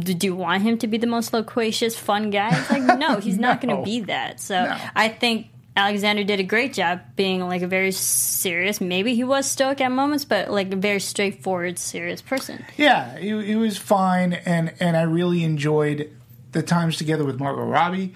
[0.00, 2.50] do you want him to be the most loquacious, fun guy?
[2.52, 4.38] It's like, no, he's not going to be that.
[4.40, 4.76] So No.
[4.94, 5.46] I think
[5.76, 8.80] Alexander did a great job being like a very serious.
[8.80, 12.64] Maybe he was stoic at moments, but like a very straightforward, serious person.
[12.76, 16.10] Yeah, it, it was fine, and and I really enjoyed
[16.52, 18.14] the times together with Margot Robbie.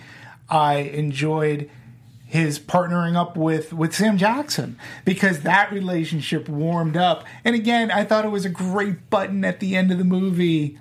[0.49, 1.71] I enjoyed
[2.33, 7.25] his partnering up with with Sam Jackson because that relationship warmed up.
[7.45, 10.79] And again, I thought it was a great button at the end of the movie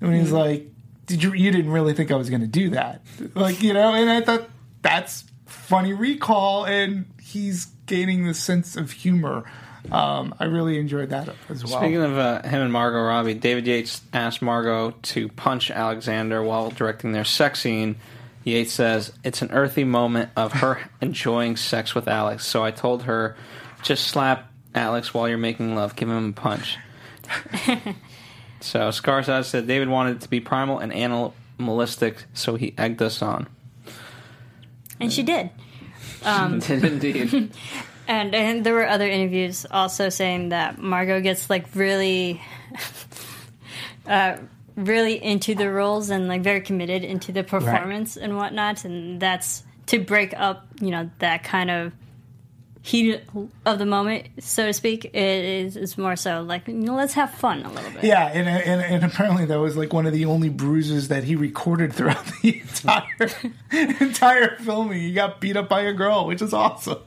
[0.00, 0.34] when he's mm-hmm.
[0.34, 0.66] like,
[1.06, 3.02] "Did you you didn't really think I was going to do that?"
[3.34, 4.48] Like you know, and I thought
[4.82, 9.44] that's funny recall, and he's gaining the sense of humor.
[9.90, 11.80] Um, I really enjoyed that as well.
[11.80, 16.70] Speaking of uh, him and Margot Robbie, David Yates asked Margot to punch Alexander while
[16.70, 17.96] directing their sex scene.
[18.44, 22.46] Yates says it's an earthy moment of her enjoying sex with Alex.
[22.46, 23.36] So I told her,
[23.82, 26.76] just slap Alex while you're making love, give him a punch.
[28.60, 33.22] so Skarsgård said David wanted it to be primal and animalistic, so he egged us
[33.22, 33.46] on.
[35.00, 35.50] And she did.
[36.24, 37.52] Did indeed.
[38.08, 42.42] And, and there were other interviews also saying that Margot gets like really,
[44.06, 44.38] uh,
[44.76, 48.84] really into the roles and like very committed into the performance and whatnot.
[48.84, 51.92] And that's to break up, you know, that kind of
[52.88, 53.20] heat
[53.66, 55.04] of the moment, so to speak.
[55.04, 58.04] It is it's more so like you know, let's have fun a little bit.
[58.04, 61.36] Yeah, and, and and apparently that was like one of the only bruises that he
[61.36, 63.30] recorded throughout the entire
[64.00, 65.00] entire filming.
[65.00, 66.98] He got beat up by a girl, which is awesome.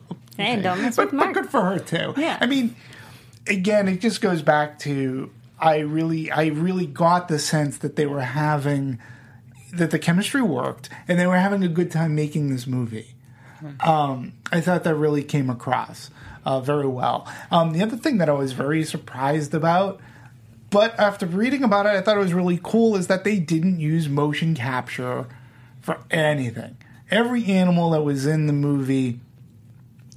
[0.41, 2.13] Hey, don't mess But, with but good for her too.
[2.17, 2.37] Yeah.
[2.39, 2.75] I mean,
[3.47, 8.05] again, it just goes back to I really I really got the sense that they
[8.05, 8.99] were having
[9.73, 13.15] that the chemistry worked and they were having a good time making this movie.
[13.79, 16.09] Um, I thought that really came across
[16.45, 17.31] uh, very well.
[17.51, 20.01] Um, the other thing that I was very surprised about,
[20.71, 23.79] but after reading about it, I thought it was really cool, is that they didn't
[23.79, 25.27] use motion capture
[25.79, 26.77] for anything.
[27.11, 29.19] Every animal that was in the movie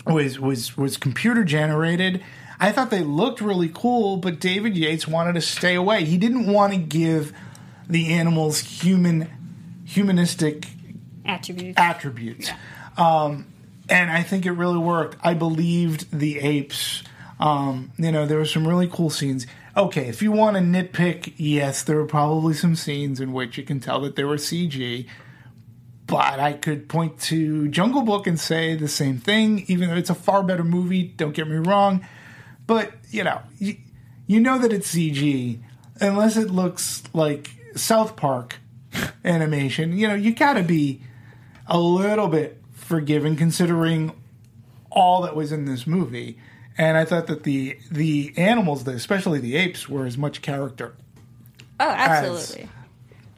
[0.07, 2.23] was was was computer generated.
[2.61, 6.05] I thought they looked really cool, but David Yates wanted to stay away.
[6.05, 7.33] He didn't want to give
[7.89, 9.29] the animals human
[9.85, 10.67] humanistic
[11.25, 11.79] Attributes.
[11.79, 12.51] attributes.
[12.97, 13.47] Um,
[13.89, 15.17] and I think it really worked.
[15.23, 17.03] I believed the apes.
[17.41, 19.47] Um, you know, there were some really cool scenes.
[19.77, 23.65] Okay, if you want to nitpick, yes, there were probably some scenes in which you
[23.65, 25.07] can tell that they were CG.
[26.07, 30.11] But I could point to Jungle Book and say the same thing, even though it's
[30.11, 31.03] a far better movie.
[31.03, 32.07] Don't get me wrong,
[32.67, 33.77] but you know, you,
[34.27, 35.61] you know that it's CG
[36.01, 38.57] unless it looks like South Park
[39.25, 39.97] animation.
[39.97, 41.01] You know, you got to be
[41.67, 44.13] a little bit forgiving considering
[44.91, 46.39] all that was in this movie.
[46.77, 50.95] And I thought that the the animals, especially the apes, were as much character
[51.81, 52.69] Oh, absolutely.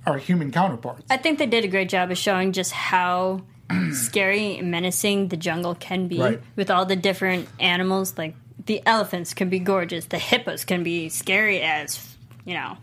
[0.06, 1.04] Our human counterparts.
[1.10, 3.42] I think they did a great job of showing just how
[3.92, 6.40] scary and menacing the jungle can be Right.
[6.54, 8.16] with all the different animals.
[8.16, 8.34] Like
[8.64, 12.76] the elephants can be gorgeous, the hippos can be scary as you know,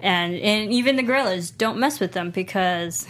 [0.00, 1.50] and and even the gorillas.
[1.50, 3.06] Don't mess with them because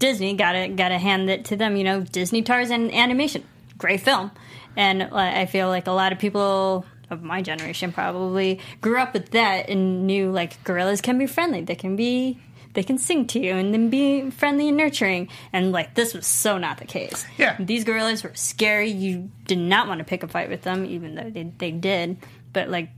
[0.00, 1.76] Disney got to got to hand it to them.
[1.76, 3.44] You know, Disney Tarzan animation,
[3.78, 4.32] great film,
[4.76, 9.30] and I feel like a lot of people of my generation probably grew up with
[9.30, 11.62] that and knew like gorillas can be friendly.
[11.62, 12.38] They can be
[12.78, 15.28] they can sing to you and then be friendly and nurturing.
[15.52, 17.26] And like this was so not the case.
[17.36, 17.56] Yeah.
[17.58, 18.88] These gorillas were scary.
[18.88, 22.18] You did not want to pick a fight with them, even though they, they did.
[22.52, 22.90] But like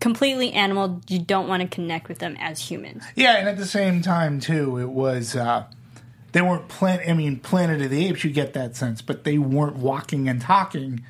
[0.00, 3.04] completely animal, you don't want to connect with them as humans.
[3.14, 5.66] Yeah, and at the same time too, it was uh,
[6.32, 7.08] they weren't planet.
[7.08, 10.40] I mean, Planet of the Apes, you get that sense, but they weren't walking and
[10.40, 11.04] talking.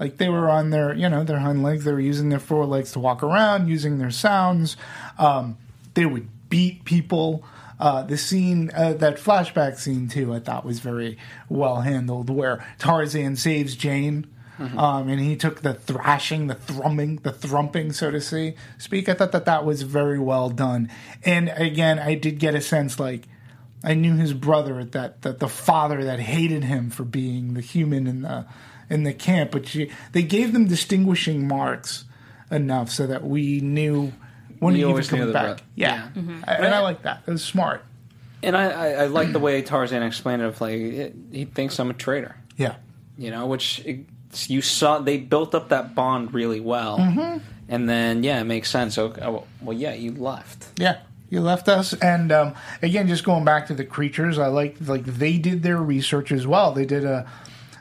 [0.00, 1.84] Like they were on their, you know, their hind legs.
[1.84, 4.78] They were using their forelegs to walk around, using their sounds.
[5.18, 5.58] Um,
[5.92, 7.44] they would beat people.
[7.80, 11.18] Uh, the scene, uh, that flashback scene too, I thought was very
[11.48, 14.26] well handled, where Tarzan saves Jane.
[14.76, 19.08] Um, and he took the thrashing, the thrumming, the thrumping, so to say, speak.
[19.08, 20.90] I thought that that was very well done.
[21.24, 23.28] And again, I did get a sense like
[23.84, 28.08] I knew his brother that, that the father that hated him for being the human
[28.08, 28.46] in the
[28.90, 32.04] in the camp, but she, they gave them distinguishing marks
[32.50, 34.12] enough so that we knew
[34.60, 35.42] when We he was always coming the back.
[35.44, 35.62] brother.
[35.74, 36.22] Yeah, Yeah.
[36.46, 37.22] I- and I like that.
[37.26, 37.84] It was smart.
[38.42, 40.46] And I, I, I like the way Tarzan explained it.
[40.46, 42.36] Of like, it, he thinks I'm a traitor.
[42.56, 42.76] Yeah,
[43.16, 44.00] You know, which it,
[44.46, 46.98] you saw they built up that bond really well.
[46.98, 47.38] Mm-hmm.
[47.68, 48.96] And then yeah, it makes sense.
[48.96, 50.66] Okay, oh, well, yeah, you left.
[50.78, 50.98] Yeah,
[51.30, 55.04] you left us, and um, again, just going back to the creatures, I like like
[55.04, 56.72] they did their research as well.
[56.72, 57.30] They did a,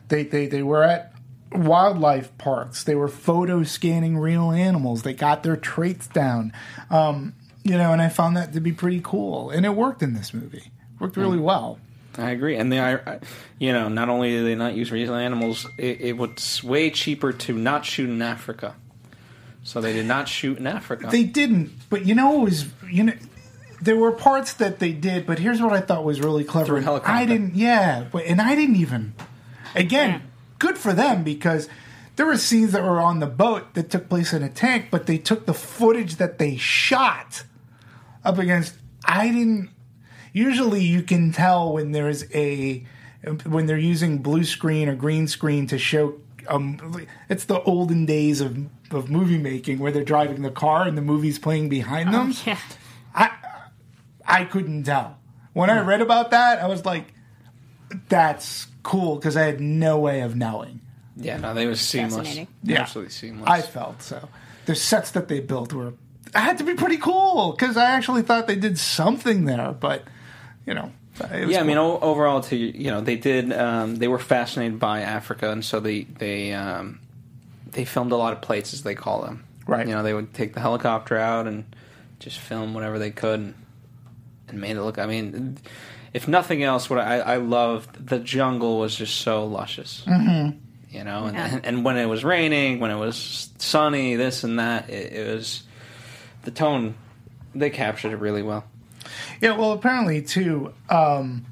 [0.09, 1.13] they they they were at
[1.57, 2.83] wildlife parks.
[2.83, 5.03] They were photo scanning real animals.
[5.03, 6.53] They got their traits down,
[6.89, 7.33] um,
[7.63, 10.33] you know, and I found that to be pretty cool, and it worked in this
[10.33, 10.71] movie.
[10.99, 11.79] Worked really well.
[12.17, 12.55] I agree.
[12.55, 13.19] And they are,
[13.59, 17.31] you know, not only do they not use real animals, it, it was way cheaper
[17.31, 18.75] to not shoot in Africa.
[19.63, 21.09] So they did not shoot in Africa.
[21.11, 23.13] They didn't, but you know, it was you know.
[23.79, 26.65] There were parts that they did, but here's what I thought was really clever.
[26.65, 27.13] Through a helicopter.
[27.13, 29.13] I didn't, yeah, but and I didn't even.
[29.75, 30.23] Again,
[30.59, 31.69] good for them because
[32.15, 35.05] there were scenes that were on the boat that took place in a tank, but
[35.05, 37.43] they took the footage that they shot
[38.23, 38.75] up against.
[39.05, 39.69] I didn't.
[40.33, 42.85] Usually, you can tell when there's a
[43.45, 46.19] when they're using blue screen or green screen to show.
[46.47, 48.57] Um, it's the olden days of
[48.91, 52.33] of movie making where they're driving the car and the movie's playing behind them.
[52.45, 52.57] Yeah.
[54.27, 55.17] I couldn't tell.
[55.53, 57.13] When I read about that, I was like,
[58.09, 60.81] "That's cool," because I had no way of knowing.
[61.15, 62.15] yeah, no, they were seamless.
[62.15, 62.47] Fascinating.
[62.63, 62.81] Yeah.
[62.81, 63.49] Absolutely seamless.
[63.49, 64.29] I felt so.
[64.65, 65.93] The sets that they built were
[66.35, 70.03] I had to be pretty cool because I actually thought they did something there, but
[70.65, 70.91] you know,
[71.31, 73.51] it was yeah, I mean, o- overall, to you know, they did.
[73.53, 76.99] Um, they were fascinated by Africa, and so they they um,
[77.71, 79.43] they filmed a lot of plates, as they call them.
[79.65, 79.87] Right.
[79.87, 81.63] You know, they would take the helicopter out and
[82.19, 83.53] just film whatever they could, and,
[84.49, 84.99] and made it look.
[84.99, 85.57] I mean,
[86.17, 90.03] if nothing else, what I, I loved the jungle was just so luscious.
[90.07, 90.57] Mm-hmm.
[90.89, 91.59] You know, and, Yeah.
[91.63, 95.61] and when it was raining, when it was sunny, this and that, it, it was
[96.41, 96.95] the tone.
[97.53, 98.63] They captured it really well.
[99.41, 100.73] Yeah, well, apparently too.
[100.89, 101.45] Um,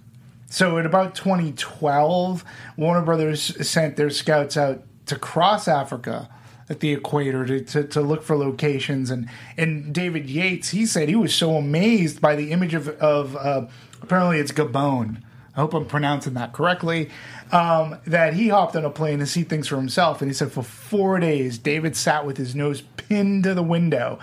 [0.50, 2.44] so at about 2012,
[2.76, 6.28] Warner Brothers sent their scouts out to cross Africa
[6.70, 11.08] at the equator to, to, to look for locations, and and David Yates he said
[11.10, 13.68] he was so amazed by the image of of uh,
[14.06, 15.22] apparently it's Gabon.
[15.56, 17.10] I hope I'm pronouncing that correctly.
[17.52, 20.52] Um, that he hopped on a plane to see things for himself, and he said
[20.52, 24.20] for four days David sat with his nose pinned to the window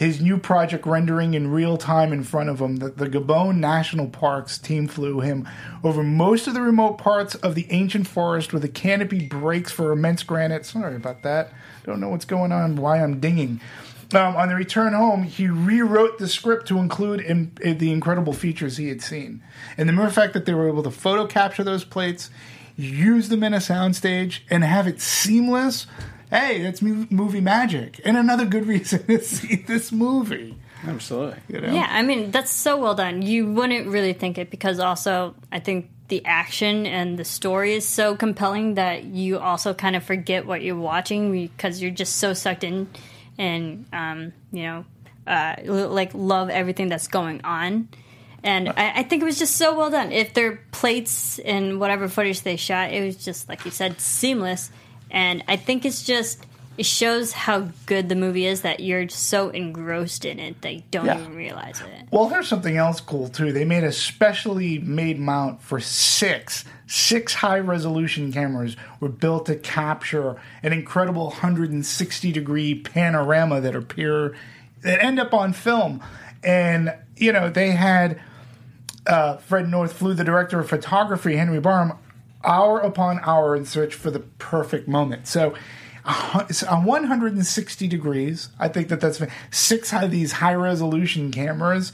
[0.00, 2.76] his new project rendering in real time in front of him.
[2.76, 5.46] The, the Gabon National Parks team flew him
[5.84, 9.92] over most of the remote parts of the ancient forest where the canopy breaks for
[9.92, 10.64] immense granite.
[10.64, 11.52] Sorry about that.
[11.84, 13.60] Don't know what's going on, why I'm dinging.
[14.12, 18.32] Um, on the return home, he rewrote the script to include in, in the incredible
[18.32, 19.42] features he had seen.
[19.76, 22.28] And the mere fact that they were able to photo capture those plates,
[22.76, 25.86] use them in a soundstage, and have it seamless
[26.30, 30.56] hey, that's movie magic, and another good reason to see this movie.
[30.86, 31.38] Absolutely.
[31.48, 31.74] You know?
[31.74, 33.20] Yeah, I mean that's so well done.
[33.20, 37.86] You wouldn't really think it because also I think the action and the story is
[37.86, 42.32] so compelling that you also kind of forget what you're watching because you're just so
[42.32, 42.88] sucked in
[43.40, 44.84] and um, you know
[45.26, 47.88] uh, like love everything that's going on.
[48.42, 50.12] And I, I think it was just so well done.
[50.12, 54.70] If their plates and whatever footage they shot, it was just like you said, seamless.
[55.10, 56.44] And I think it's just
[56.80, 60.82] it shows how good the movie is that you're so engrossed in it that you
[60.90, 61.20] don't Yeah.
[61.20, 62.08] even realize it.
[62.10, 63.52] Well, here's something else cool too.
[63.52, 69.56] They made a specially made mount for six six high resolution cameras were built to
[69.56, 74.34] capture an incredible 160 degree panorama that appear
[74.80, 76.02] that end up on film.
[76.42, 78.18] And you know they had
[79.06, 81.92] uh, Fred North flew the director of photography Henry Braham
[82.42, 85.28] hour upon hour in search for the perfect moment.
[85.28, 85.52] So
[86.48, 88.48] it's on 160 degrees.
[88.58, 91.92] I think that that's six of these high resolution cameras.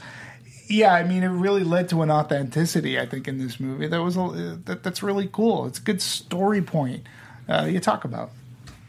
[0.67, 2.99] Yeah, I mean, it really led to an authenticity.
[2.99, 5.65] I think in this movie that was a, that, that's really cool.
[5.65, 7.03] It's a good story point
[7.47, 8.31] uh, you talk about.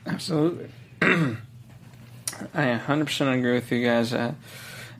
[0.06, 0.68] Absolutely.
[1.02, 1.36] I
[2.54, 4.12] 100% agree with you guys.
[4.12, 4.34] Uh,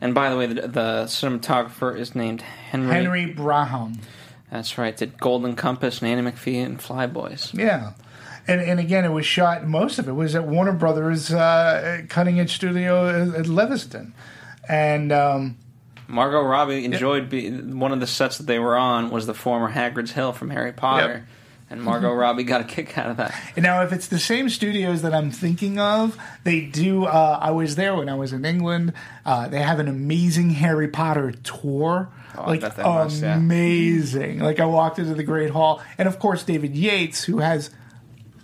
[0.01, 2.93] and by the way, the, the, cinematographer is named Henry.
[2.95, 3.99] Henry Braham.
[4.51, 4.97] That's right.
[4.97, 7.57] Did Golden Compass, Nanny McPhee, and Flyboys.
[7.59, 7.93] Yeah.
[8.49, 12.40] And, and again, it was shot, most of it was at Warner Brothers uh, Cutting
[12.40, 14.12] Edge Studio at Leavesden.
[14.68, 15.12] And.
[15.12, 15.59] Um,
[16.11, 19.70] Margot Robbie enjoyed be, one of the sets that they were on was the former
[19.70, 21.12] Hagrid's Hill from Harry Potter.
[21.12, 21.22] Yep
[21.70, 23.34] and Margot Robbie got a kick out of that.
[23.57, 27.05] Now, if it's the same studios that I'm thinking of, they do.
[27.05, 28.94] Uh, I was there when I was in England.
[29.24, 32.09] Uh, they have an amazing Harry Potter tour.
[32.36, 34.38] Oh, like amazing!
[34.38, 34.44] yeah.
[34.44, 37.70] Like I walked into the Great Hall, and of course David Yates, who has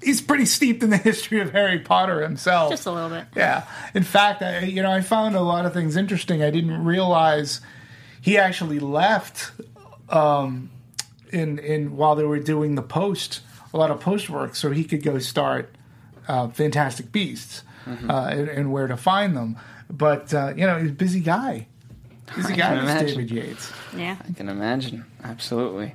[0.04, 2.70] he's pretty steeped in the history of Harry Potter himself.
[2.70, 3.26] Just a little bit.
[3.34, 3.66] Yeah.
[3.94, 6.42] In fact, I, you know, I found a lot of things interesting.
[6.42, 7.60] I didn't realize
[8.20, 9.52] he actually left
[10.08, 10.70] um,
[11.30, 13.40] in in while they were doing the post,
[13.72, 15.74] a lot of post work, so he could go start
[16.28, 18.10] uh, Fantastic Beasts mm-hmm.
[18.10, 19.56] uh, and, and, where to find them.
[19.90, 21.66] But uh, you know, he's a busy guy.
[22.34, 23.70] Busy guy, David Yates.
[23.94, 25.04] Yeah, I can imagine.
[25.22, 25.94] Absolutely.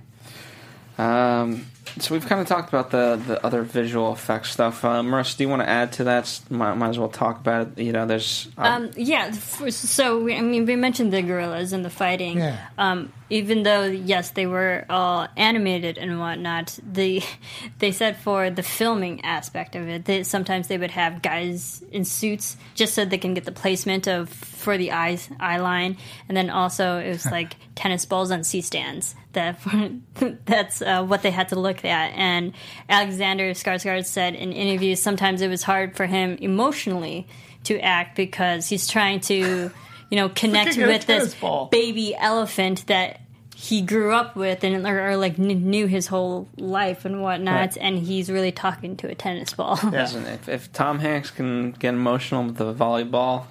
[0.98, 1.66] Um,
[1.98, 4.86] so we've kind of talked about the, the other visual effects stuff.
[4.86, 6.40] Uh, Marissa, do you want to add to that?
[6.50, 7.84] Might, might as well talk about it.
[7.84, 9.32] You know, there's um, um, yeah.
[9.32, 12.38] So we, I mean, we mentioned the gorillas and the fighting.
[12.38, 12.60] Yeah.
[12.78, 17.22] Um, even though yes, they were all animated and whatnot, the
[17.80, 22.06] they said for the filming aspect of it, they, sometimes they would have guys in
[22.06, 26.36] suits just so they can get the placement of for the eyes eye line, and
[26.36, 29.16] then also it was like tennis balls on C stands.
[29.34, 29.60] That
[30.46, 32.12] that's uh, what they had to look at.
[32.16, 32.54] And
[32.90, 37.28] Alexander Skarsgård said in interviews sometimes it was hard for him emotionally
[37.66, 39.72] to act because he's trying to
[40.10, 41.68] you know, connect with this ball.
[41.68, 43.22] baby elephant that
[43.56, 47.78] he grew up with and or, or like knew his whole life and whatnot, right.
[47.80, 49.78] and he's really talking to a tennis ball.
[49.92, 50.08] Yeah.
[50.34, 53.46] if, if Tom Hanks can get emotional with the volleyball,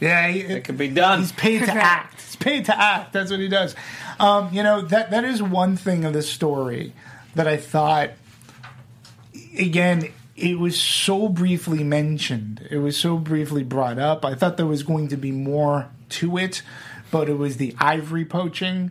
[0.00, 1.20] yeah, he, it could be done.
[1.20, 2.20] He's paid to act.
[2.22, 3.12] He's paid to act.
[3.12, 3.74] That's what he does.
[4.20, 6.92] Um, you know that that is one thing of this story
[7.38, 8.10] that I thought.
[9.56, 12.66] Again, it was so briefly mentioned.
[12.68, 14.24] It was so briefly brought up.
[14.24, 16.62] I thought there was going to be more to it,
[17.12, 18.90] but it was the ivory poaching.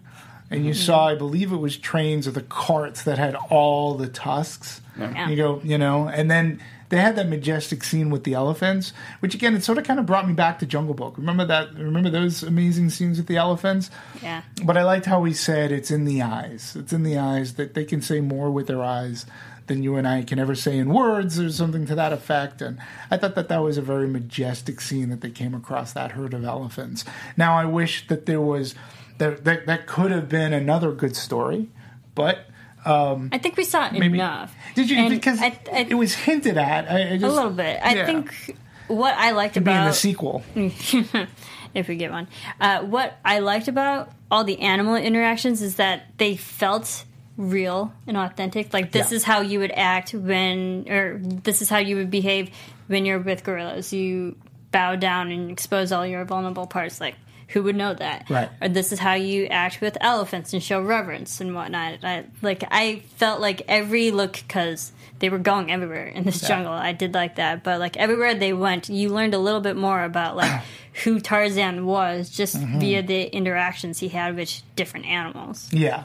[0.50, 0.82] And you mm-hmm.
[0.82, 4.80] saw, I believe it was trains or the carts that had all the tusks.
[4.98, 5.28] Yeah.
[5.28, 9.36] You go, you know, and then they had that majestic scene with the elephants, which
[9.36, 11.18] again, it sort of kind of brought me back to Jungle Book.
[11.18, 11.74] Remember that?
[11.76, 13.90] Remember those amazing scenes with the elephants?
[14.22, 14.44] Yeah.
[14.64, 16.76] But I liked how he said it's in the eyes.
[16.76, 19.26] It's in the eyes that they can say more with their eyes
[19.68, 22.62] than you and I can ever say in words or something to that effect.
[22.62, 22.80] And
[23.12, 26.34] I thought that that was a very majestic scene that they came across that herd
[26.34, 27.04] of elephants.
[27.36, 28.76] Now I wish that there was
[29.18, 31.70] that that, that could have been another good story,
[32.16, 32.48] but.
[32.86, 34.56] Um, I think we saw maybe, enough.
[34.76, 34.98] Did you?
[34.98, 36.90] And because I, I, it was hinted at.
[36.90, 37.80] I, just, a little bit.
[37.84, 38.06] I yeah.
[38.06, 38.56] think
[38.88, 40.44] what I liked Could about be in the sequel,
[41.74, 42.28] if we get one.
[42.60, 47.06] Uh, what I liked about all the animal interactions is that they felt
[47.38, 48.74] real and authentic.
[48.74, 49.18] Like this yeah.
[49.18, 52.50] is how you would act when, or this is how you would behave
[52.88, 53.94] when you're with gorillas.
[53.94, 54.36] You
[54.72, 57.00] bow down and expose all your vulnerable parts.
[57.00, 57.16] Like
[57.50, 58.30] who would know that?
[58.30, 58.50] Right.
[58.62, 62.04] Or this is how you act with elephants and show reverence and whatnot.
[62.04, 66.50] I, like I felt like every look because they were going everywhere in this yeah.
[66.50, 66.74] jungle.
[66.74, 70.04] I did like that, but like everywhere they went, you learned a little bit more
[70.04, 70.62] about like
[71.04, 72.80] who Tarzan was just mm-hmm.
[72.80, 75.72] via the interactions he had with different animals.
[75.72, 76.04] Yeah,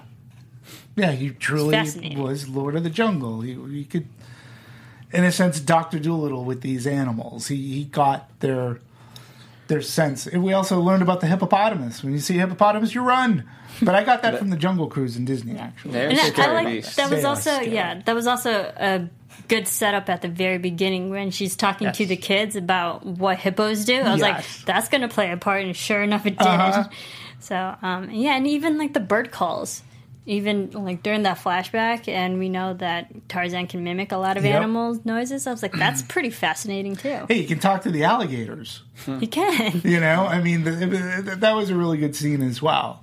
[0.97, 1.77] yeah, he truly
[2.17, 3.41] was Lord of the Jungle.
[3.41, 4.07] He, he could,
[5.13, 7.49] in a sense, Doctor Dolittle with these animals.
[7.49, 8.81] He he got their
[9.73, 10.27] their sense.
[10.31, 12.05] We also learned about the hippopotamus.
[12.05, 13.49] When you see a hippopotamus, you run.
[13.81, 15.99] But I got that from the Jungle Cruise in Disney, actually.
[15.99, 19.09] And I, I like, that was also yeah, that was also a
[19.49, 21.97] good setup at the very beginning when she's talking yes.
[21.97, 23.95] to the kids about what hippos do.
[23.95, 24.21] I was yes.
[24.21, 26.47] like, that's going to play a part, and sure enough, it did.
[26.47, 26.89] Uh-huh.
[27.41, 29.83] So um, yeah, and even like the bird calls
[30.25, 34.45] even like during that flashback, and we know that Tarzan can mimic a lot of
[34.45, 34.57] yep.
[34.57, 35.47] animals' noises.
[35.47, 37.27] I was like, that's pretty fascinating too.
[37.29, 38.83] Hey, you can talk to the alligators.
[39.21, 39.81] he can.
[39.85, 43.03] You know, I mean, the, the, that was a really good scene as well.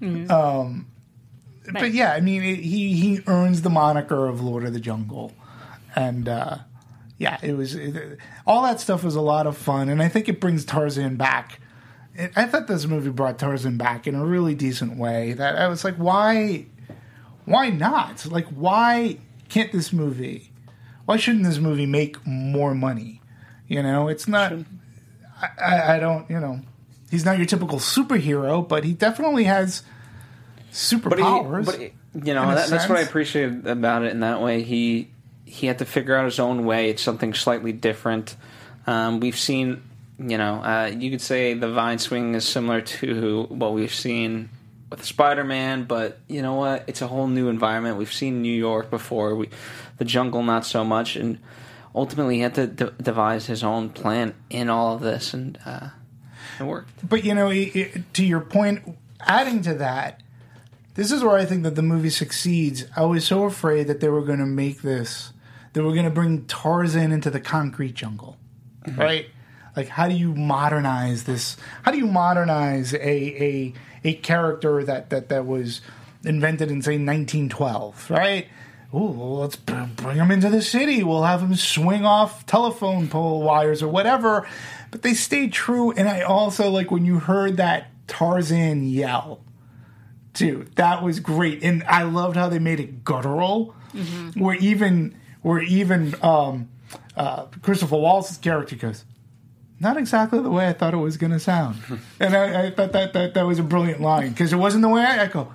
[0.00, 0.30] Mm-hmm.
[0.30, 0.86] Um,
[1.66, 4.80] but, but, yeah, I mean, it, he he earns the moniker of Lord of the
[4.80, 5.32] Jungle,
[5.94, 6.58] and uh,
[7.18, 10.28] yeah, it was it, all that stuff was a lot of fun, and I think
[10.28, 11.60] it brings Tarzan back
[12.36, 15.32] I thought this movie brought Tarzan back in a really decent way.
[15.32, 16.66] That I was like, why,
[17.44, 18.24] why not?
[18.26, 20.50] Like, why can't this movie?
[21.06, 23.20] why shouldn't this movie make more money?
[23.68, 24.52] You know, it's not.
[25.42, 26.28] I, I, I don't.
[26.30, 26.60] You know,
[27.10, 31.66] he's not your typical superhero, but he definitely has But he, superpowers.
[31.66, 31.92] but he-
[32.24, 34.12] you know that, that's what I appreciated about it.
[34.12, 35.10] In that way, he
[35.44, 36.88] he had to figure out his own way.
[36.88, 38.36] It's something slightly different.
[38.86, 39.82] Um, we've seen,
[40.18, 44.48] you know, uh, you could say the vine swing is similar to what we've seen
[44.90, 46.84] with Spider-Man, but you know what?
[46.86, 47.96] It's a whole new environment.
[47.96, 49.34] We've seen New York before.
[49.34, 49.48] We,
[49.98, 51.38] the jungle, not so much, and
[51.94, 55.88] ultimately, he had to de- devise his own plan in all of this, and uh,
[56.60, 57.08] it worked.
[57.08, 58.82] But you know, it, it- to your point,
[59.20, 60.20] adding to that,
[60.94, 62.84] this is where I think that the movie succeeds.
[62.94, 65.32] I was so afraid that they were going to make this,
[65.72, 68.36] they were going to bring Tarzan into the concrete jungle,
[68.96, 69.26] right?
[69.76, 71.56] Like, how do you modernize this?
[71.82, 73.72] How do you modernize a a
[74.04, 75.80] a character that that that was
[76.24, 78.48] invented in say 1912, right?
[78.94, 81.02] Ooh, well, let's bring him into the city.
[81.02, 84.46] We'll have him swing off telephone pole wires or whatever.
[84.92, 85.90] But they stayed true.
[85.90, 89.40] And I also like when you heard that Tarzan yell,
[90.32, 90.66] too.
[90.76, 91.64] That was great.
[91.64, 93.74] And I loved how they made it guttural,
[94.36, 96.68] where even where even um,
[97.16, 99.04] uh, Christopher Waltz's character goes,
[99.84, 101.76] not exactly the way I thought it was going to sound.
[102.20, 104.88] and I, I thought that, that that was a brilliant line because it wasn't the
[104.88, 105.52] way I, I go.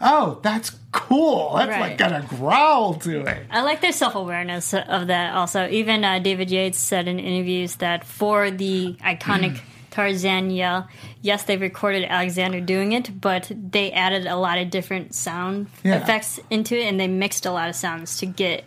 [0.00, 1.54] Oh, that's cool.
[1.56, 1.98] That's like Right.
[1.98, 3.46] got a growl to it.
[3.50, 5.66] I like their self awareness of that also.
[5.68, 9.60] Even uh, David Yates said in interviews that for the iconic
[9.90, 10.86] Tarzan yell,
[11.20, 15.96] yes, they recorded Alexander doing it, but they added a lot of different sound Yeah.
[15.96, 18.64] effects into it and they mixed a lot of sounds to get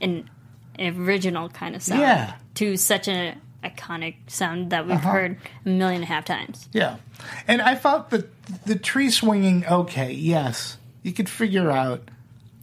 [0.00, 0.30] an,
[0.78, 2.32] an original kind of sound Yeah.
[2.54, 6.68] to such an iconic sound that we've heard a million and a half times.
[6.72, 6.96] Yeah,
[7.46, 8.28] and I thought that
[8.66, 9.66] the tree swinging.
[9.66, 12.08] Okay, yes, you could figure out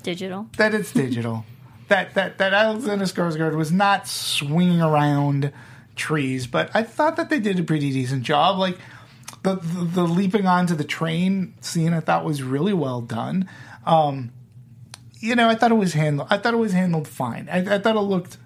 [0.03, 0.47] Digital.
[0.57, 1.45] that it's digital.
[1.89, 5.51] that that that Alexander Skarsgård was not swinging around
[5.95, 8.57] trees, but I thought that they did a pretty decent job.
[8.57, 8.77] Like
[9.43, 13.49] the the, the leaping onto the train scene, I thought was really well done.
[13.85, 14.31] Um,
[15.19, 16.27] you know, I thought it was handled.
[16.31, 17.49] I thought it was handled fine.
[17.51, 18.37] I, I thought it looked.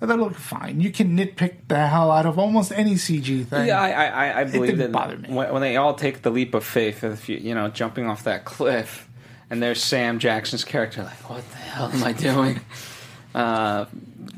[0.00, 0.80] It looked fine.
[0.80, 3.66] You can nitpick the hell out of almost any CG thing.
[3.66, 5.28] Yeah, I, I, I- believe didn't that.
[5.28, 8.24] When, when they all take the leap of faith, if you, you know, jumping off
[8.24, 9.08] that cliff,
[9.48, 12.60] and there's Sam Jackson's character, like, what the hell am I doing?
[13.34, 13.86] uh,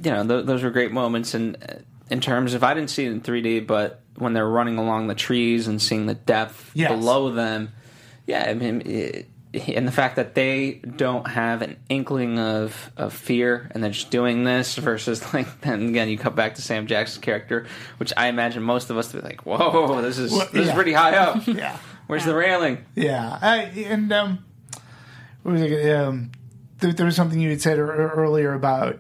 [0.04, 1.34] you know, th- those were great moments.
[1.34, 1.56] And
[2.10, 5.14] in terms of, I didn't see it in 3D, but when they're running along the
[5.14, 6.90] trees and seeing the depth Yes.
[6.92, 7.72] below them,
[8.26, 9.26] yeah, I mean, it,
[9.60, 14.10] and the fact that they don't have an inkling of, of fear and they're just
[14.10, 17.66] doing this versus like then again you come back to Sam Jackson's character,
[17.98, 20.74] which I imagine most of us would be like, whoa, this is Well, this is
[20.74, 21.46] pretty high up.
[21.46, 21.78] yeah.
[22.06, 22.84] Where's the railing?
[22.94, 23.56] Yeah, I,
[23.86, 24.44] and um,
[25.42, 25.94] what was it?
[25.94, 26.32] Um,
[26.78, 28.98] there, there was something you had said ear- earlier about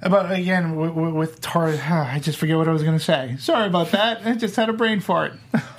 [0.00, 1.68] about again with, with Tar.
[1.68, 3.36] I just forget what I was going to say.
[3.38, 4.22] Sorry about that.
[4.24, 5.34] I just had a brain fart.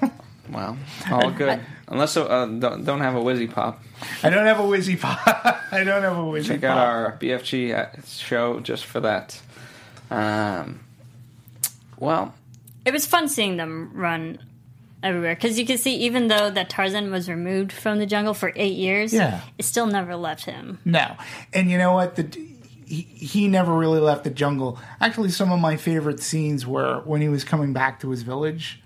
[0.51, 0.78] Well,
[1.09, 1.61] all good.
[1.91, 3.83] Unless uh, don't, don't have a Wizzy Pop.
[4.23, 5.19] I don't have a whizzy pop.
[5.71, 6.69] I don't have a whizzy Check pop.
[6.71, 9.39] out our BFG uh, show just for that.
[10.09, 10.79] Um,
[11.99, 12.33] well,
[12.85, 14.39] It was fun seeing them run
[15.03, 18.51] everywhere because you can see even though that Tarzan was removed from the jungle for
[18.55, 19.41] eight years, Yeah.
[19.57, 20.79] it still never left him.
[20.85, 21.15] No,
[21.53, 22.15] and you know what?
[22.15, 22.23] The
[22.85, 24.77] he, he never really left the jungle.
[24.99, 28.81] Actually, some of my favorite scenes were when he was coming back to his village.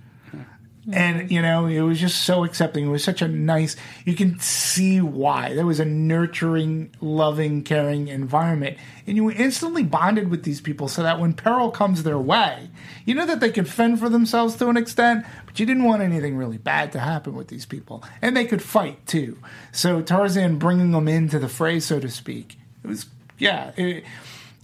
[0.91, 2.85] And you know, it was just so accepting.
[2.85, 3.75] It was such a nice.
[4.05, 8.77] You can see why there was a nurturing, loving, caring environment,
[9.07, 10.87] and you instantly bonded with these people.
[10.87, 12.69] So that when peril comes their way,
[13.03, 16.03] you know that they could fend for themselves to an extent, but you didn't want
[16.03, 19.39] anything really bad to happen with these people, and they could fight too.
[19.71, 23.07] So Tarzan bringing them into the fray, so to speak, it was
[23.39, 23.71] yeah.
[23.75, 24.03] It,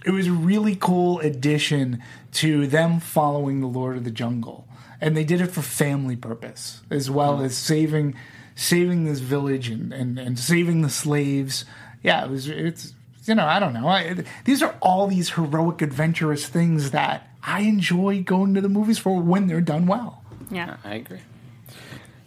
[0.05, 2.01] it was a really cool addition
[2.33, 4.67] to them following the Lord of the Jungle,
[5.01, 8.15] and they did it for family purpose as well as saving
[8.55, 11.65] saving this village and, and, and saving the slaves.
[12.03, 12.47] Yeah, it was.
[12.47, 12.93] It's
[13.25, 13.87] you know I don't know.
[13.87, 18.99] I, these are all these heroic, adventurous things that I enjoy going to the movies
[18.99, 20.23] for when they're done well.
[20.49, 20.77] Yeah.
[20.83, 21.21] I agree.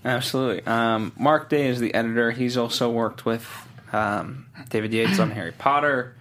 [0.05, 0.67] Absolutely.
[0.67, 2.31] Um, Mark Day is the editor.
[2.31, 3.47] He's also worked with
[3.93, 6.15] um, David Yates on Harry Potter.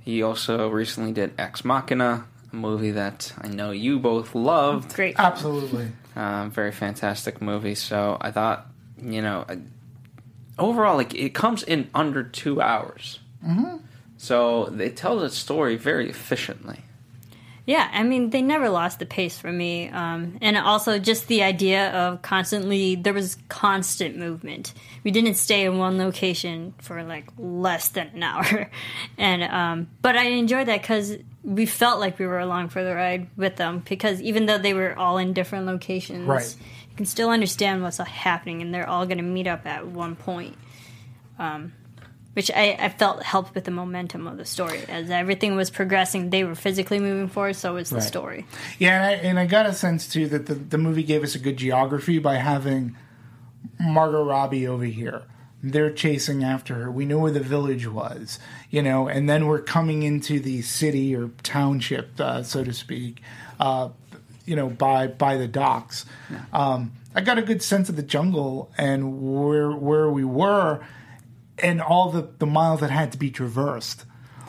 [0.00, 4.94] He also recently did Ex Machina, a movie that I know you both loved.
[4.94, 5.16] Great.
[5.18, 5.88] Absolutely.
[6.16, 7.74] Um, very fantastic movie.
[7.74, 8.66] So I thought,
[9.02, 9.58] you know, I-
[10.58, 13.18] overall, like it comes in under two hours.
[13.44, 13.78] Mm-hmm.
[14.16, 16.83] So it tells its story very efficiently.
[17.66, 19.88] Yeah, I mean, they never lost the pace for me.
[19.88, 24.74] Um, and also just the idea of constantly, there was constant movement.
[25.02, 28.70] We didn't stay in one location for like less than an hour.
[29.16, 32.94] And, um, but I enjoyed that because we felt like we were along for the
[32.94, 36.56] ride with them because even though they were all in different locations, Right.
[36.90, 40.16] you can still understand what's happening and they're all going to meet up at one
[40.16, 40.56] point.
[41.38, 41.72] Um,
[42.34, 44.80] which I, I felt helped with the momentum of the story.
[44.88, 48.04] As everything was progressing, they were physically moving forward, so was the Right.
[48.04, 48.46] story.
[48.78, 51.34] Yeah, and I, and I got a sense too that the, the movie gave us
[51.34, 52.96] a good geography by having
[53.80, 55.22] Margot Robbie over here.
[55.62, 56.90] They're chasing after her.
[56.90, 58.38] We know where the village was,
[58.70, 63.22] you know, and then we're coming into the city or township, uh, so to speak,
[63.58, 63.88] uh,
[64.44, 66.04] you know, by by the docks.
[66.52, 70.84] Um, I got a good sense of the jungle and where where we were,
[71.58, 74.04] and all the the miles that had to be traversed,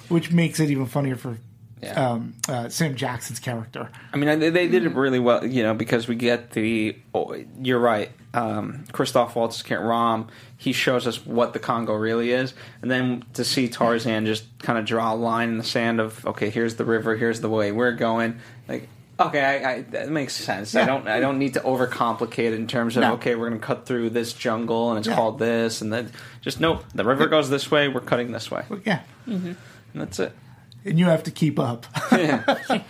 [0.09, 1.37] which makes it even funnier for
[1.81, 1.93] Yeah.
[2.11, 3.89] um, uh, Sam Jackson's character.
[4.13, 6.97] I mean, they, they did it really well, you know, because we get the.
[7.13, 8.11] Oh, you're right.
[8.33, 10.27] Um, Christoph Waltz Rom.
[10.57, 14.79] He shows us what the Congo really is, and then to see Tarzan just kind
[14.79, 17.71] of draw a line in the sand of, okay, here's the river, here's the way
[17.73, 18.39] we're going.
[18.67, 18.87] Like,
[19.19, 20.73] okay, I, I, that makes sense.
[20.75, 23.13] I don't, I don't need to overcomplicate it in terms of, No.
[23.15, 25.15] okay, we're going to cut through this jungle, and it's Yeah.
[25.15, 26.11] called this, and then
[26.45, 29.57] just nope, the river goes this way, we're cutting this way, Yeah, and
[29.93, 30.31] that's it.
[30.85, 31.85] and you have to keep up.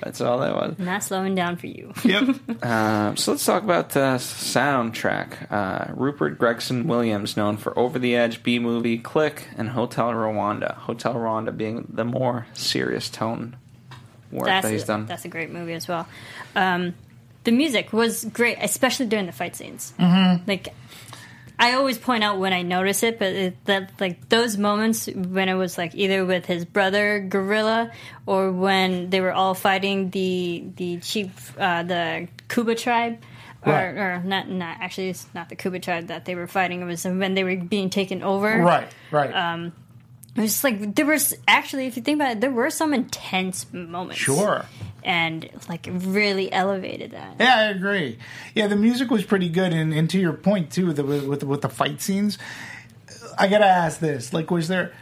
[0.00, 0.78] That's all that was.
[0.78, 1.92] Not slowing down for you.
[2.04, 2.22] yep.
[2.64, 5.50] Um, so let's talk about uh, soundtrack.
[5.50, 10.74] Uh, Rupert Gregson Williams, known for Over the Hedge, Bee Movie, Click, and Hotel Rwanda.
[10.74, 13.56] Hotel Rwanda being the more serious tone
[14.30, 15.06] work That's that he's a, done.
[15.06, 16.06] that's a great movie as well.
[16.54, 16.94] Um,
[17.42, 19.94] the music was great, especially during the fight scenes.
[19.98, 20.44] Mm-hmm.
[20.48, 20.68] Like,
[21.60, 25.48] I always point out when I notice it, but it, that like those moments when
[25.48, 27.90] it was like either with his brother Gorilla
[28.26, 33.18] or when they were all fighting the the chief uh, the Kuba tribe.
[33.66, 33.86] Or, Right.
[33.88, 36.80] or not, not actually, it's not the Kuba tribe that they were fighting.
[36.80, 38.56] It was when they were being taken over.
[38.56, 38.86] Right.
[39.10, 39.34] Right.
[39.34, 39.72] Um,
[40.38, 43.66] It was like there was actually, if you think about it, there were some intense
[43.72, 44.20] moments.
[44.20, 44.66] sure.
[45.02, 47.36] and like really elevated that.
[47.40, 48.18] Yeah, I agree.
[48.54, 51.42] Yeah, the music was pretty good, and, and to your point too, the, with with
[51.42, 52.38] with the fight scenes,
[53.36, 54.92] I gotta ask this: like, was there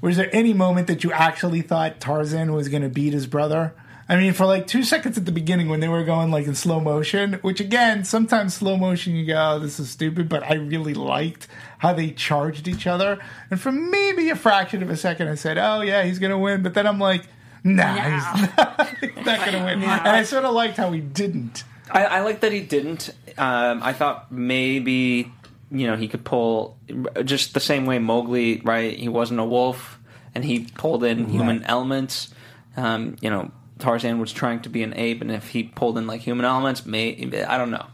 [0.00, 3.74] was there any moment that you actually thought Tarzan was gonna beat his brother?
[4.08, 6.54] I mean, for like two seconds at the beginning when they were going like in
[6.54, 10.54] slow motion, which again, sometimes slow motion you go, oh, this is stupid, but I
[10.54, 11.48] really liked
[11.78, 13.18] how they charged each other.
[13.50, 16.62] And for maybe a fraction of a second, I said, oh yeah, he's gonna win.
[16.62, 17.24] But then I'm like,
[17.64, 18.78] nah, he's not,
[19.26, 19.82] not gonna win.
[19.82, 21.64] And I sort of liked how he didn't.
[21.90, 23.10] I, I like that he didn't.
[23.38, 25.32] Um, I thought maybe
[25.70, 26.76] you know he could pull
[27.24, 28.96] just the same way Mowgli, right?
[28.98, 29.98] He wasn't a wolf,
[30.34, 31.70] and he pulled in human Right.
[31.70, 32.32] elements.
[32.76, 33.50] Um, you know,
[33.84, 36.86] Tarzan was trying to be an ape, and if he pulled in like human elements,
[36.86, 37.10] may
[37.46, 37.86] I don't know,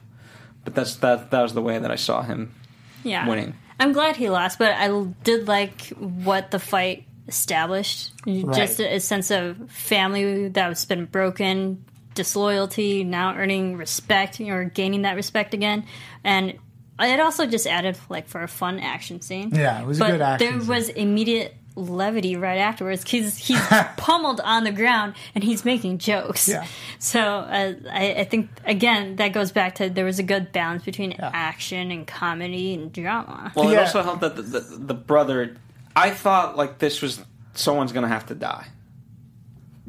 [0.64, 2.54] but that's that that was the way that I saw him
[3.02, 3.54] Yeah, winning.
[3.78, 4.88] I'm glad he lost, but I
[5.24, 8.12] did like what the fight established.
[8.26, 11.84] Just a, a sense of family that was been broken,
[12.14, 15.84] disloyalty, now earning respect or gaining that respect again,
[16.24, 16.58] and
[17.00, 19.50] it also just added like for a fun action scene.
[19.54, 20.68] Yeah, it was a but good action There scene.
[20.68, 23.08] was immediate levity right afterwards.
[23.08, 23.60] He's he's
[23.96, 26.48] pummeled on the ground and he's making jokes.
[26.48, 26.66] Yeah.
[26.98, 30.84] So uh, I, I think again that goes back to there was a good balance
[30.84, 33.52] between action and comedy and drama.
[33.54, 35.56] Well, it also helped that the, the, the brother.
[35.96, 37.20] I thought like this was
[37.54, 38.66] someone's going to have to die.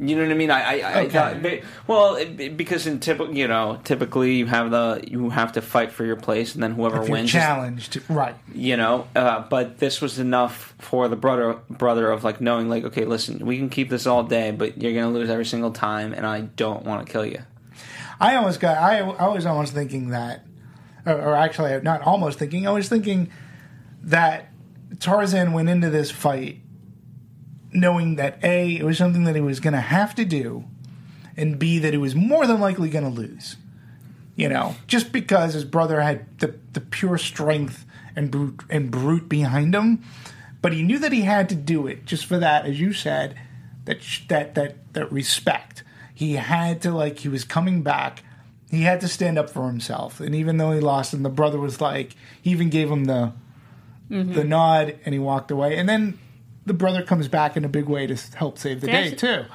[0.04, 0.49] You know what I mean?
[0.49, 1.43] I, I, I thought
[1.86, 5.91] well it, because in typical, you know, typically you have the you have to fight
[5.91, 8.34] for your place, and then whoever wins, is- challenged, right?
[8.52, 9.08] you know.
[9.16, 13.45] Uh, but this was enough for the brother brother of like knowing like, okay, listen,
[13.45, 16.26] we can keep this all day, but you're going to lose every single time, and
[16.26, 17.43] I don't want to kill you.
[18.20, 18.78] I almost got.
[18.78, 20.47] I, I was almost thinking that,
[21.06, 22.68] or, or actually, not almost thinking.
[22.68, 23.30] I was thinking
[24.02, 24.52] that
[24.99, 26.61] Tarzan went into this fight
[27.74, 30.66] knowing that a it was something that he was going to have to do,
[31.38, 33.58] and b that he was more than likely going to lose.
[34.36, 39.30] You know, just because his brother had the the pure strength and brute and brute
[39.30, 40.04] behind him,
[40.62, 43.38] but he knew that he had to do it just for that, as you said,
[43.86, 45.84] that sh- that that that respect.
[46.14, 48.24] He had to like he was coming back.
[48.70, 51.60] He had to stand up for himself, and even though he lost, and the brother
[51.60, 53.34] was like, he even gave him the
[54.10, 54.34] mm-hmm.
[54.34, 55.78] the nod, and he walked away.
[55.78, 56.18] And then
[56.66, 59.45] the brother comes back in a big way to help save the They day too.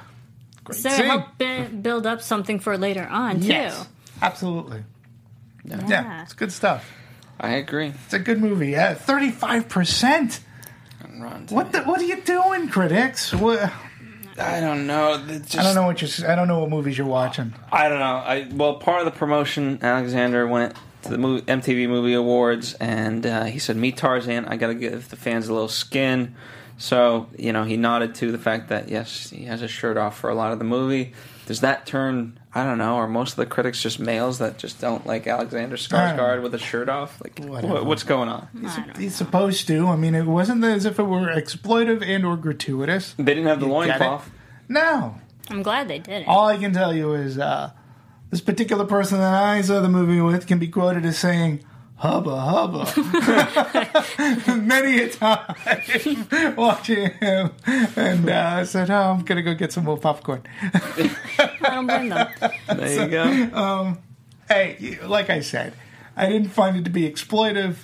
[0.65, 1.01] Great So scene.
[1.01, 3.47] it helped build up something for later on too.
[3.49, 3.87] Yes,
[4.23, 4.83] absolutely.
[5.65, 6.23] Yeah.
[6.23, 6.89] it's good stuff.
[7.39, 7.93] I agree.
[8.05, 8.69] It's a good movie.
[8.71, 10.41] Yeah, thirty-five percent.
[11.49, 13.33] What the, What are you doing, critics?
[13.35, 13.73] What,
[14.39, 15.23] I don't know.
[15.27, 16.09] Just, I don't know what you.
[16.27, 17.55] I don't know what movies you're watching.
[17.73, 18.05] I don't know.
[18.17, 23.25] I well, part of the promotion, Alexander went to the movie, MTV Movie Awards, and
[23.27, 24.45] uh, he said, "Meet Tarzan.
[24.47, 26.35] I got to give the fans a little skin."
[26.79, 30.19] So you know, he nodded to the fact that yes, he has his shirt off
[30.19, 31.13] for a lot of the movie.
[31.47, 32.39] Does that turn?
[32.55, 32.97] I don't know.
[32.97, 36.59] Are most of the critics just males that just don't like Alexander Skarsgård with a
[36.59, 37.23] shirt off?
[37.23, 37.75] Like, Whatever.
[37.75, 38.49] what, what's going on?
[38.65, 39.87] I don't He's supposed to.
[39.87, 43.15] I mean, it wasn't as if it were exploitive and or gratuitous.
[43.17, 44.31] They didn't have the You get loincloth.
[44.69, 45.17] No.
[45.51, 46.29] I'm glad they did it.
[46.29, 47.71] All I can tell you is uh,
[48.31, 51.61] this particular person that I saw the movie with can be quoted as saying,
[51.97, 52.87] hubba hubba.
[54.57, 57.51] Many a time watching him.
[57.97, 60.43] And uh, I said, oh, I'm going to go get some more popcorn.
[60.63, 61.11] I
[61.63, 62.29] don't blame them.
[62.69, 63.97] There you go.
[64.49, 65.73] hey, like I said,
[66.17, 67.77] I didn't find it to be exploitive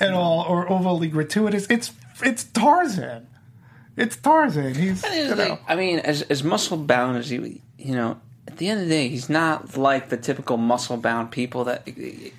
[0.00, 1.66] at all or overly gratuitous.
[1.68, 1.92] It's
[2.22, 3.26] it's Tarzan.
[3.96, 4.74] It's Tarzan.
[4.74, 8.20] He's you know, like- I mean, as as muscle bound as he, you know,
[8.52, 11.86] at the end of the day, he's not like the typical muscle bound people that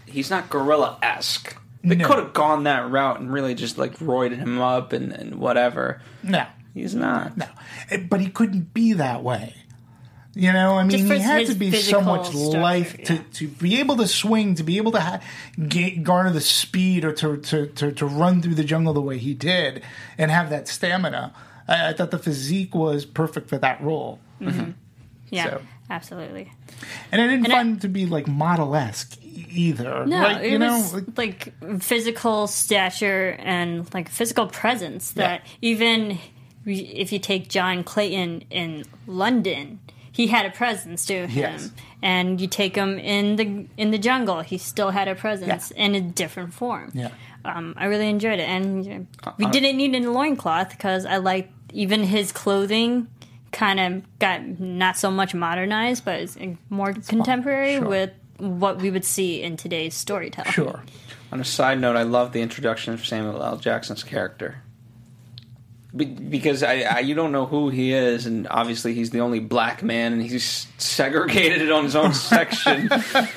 [0.06, 1.56] he's not gorilla esque.
[1.84, 2.08] They No.
[2.08, 6.02] could have gone that route and really just like roided him up and, and whatever.
[6.24, 7.38] no, He's not.
[7.38, 7.46] no.
[7.90, 9.56] Eh, But he couldn't be that way.
[10.36, 13.22] You know, I mean, he had to be so much structure, life to, yeah.
[13.34, 15.20] to be able to swing, to be able to ha-
[15.68, 19.18] ga- garner the speed or to, to, to, to run through the jungle the way
[19.18, 19.82] he did
[20.18, 21.34] and have that stamina.
[21.68, 24.20] I, I thought the physique was perfect for that role.
[25.32, 25.62] Yeah, So.
[25.90, 26.52] Absolutely.
[27.12, 30.06] And I didn't And I- find him to be like model esque either.
[30.06, 31.18] No, like, it you know, was like-
[31.62, 36.20] like, physical stature and like physical presence that even
[36.66, 39.80] if you take John Clayton in London,
[40.12, 41.30] he had a presence to him.
[41.54, 41.72] Yes.
[42.02, 45.96] And you take him in the in the jungle, he still had a presence in
[45.96, 46.92] a different form.
[46.94, 47.10] Yeah.
[47.46, 52.04] Um, I really enjoyed it, and we didn't need a loincloth because I liked even
[52.04, 53.08] his clothing.
[53.52, 56.38] Kind of got not so much modernized, but it's
[56.70, 57.88] more contemporary Sure.
[57.88, 60.52] with what we would see in today's storytelling.
[60.52, 60.82] sure.
[61.32, 63.58] On a side note, I love the introduction of Samuel L.
[63.58, 64.62] Jackson's character.
[65.96, 69.40] Be- because I, I, you don't know who he is, and obviously he's the only
[69.40, 72.90] black man, and he's segregated it on his own section.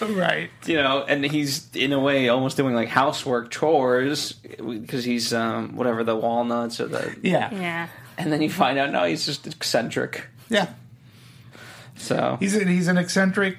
[0.03, 0.51] Right.
[0.67, 5.77] you know, and he's in a way almost doing like housework chores because he's um,
[5.77, 7.53] whatever the walnuts or the, Yeah.
[7.55, 7.89] Yeah.
[8.19, 10.27] And then you find out no, he's just eccentric.
[10.49, 10.69] Yeah.
[11.97, 13.59] So He's a, he's an eccentric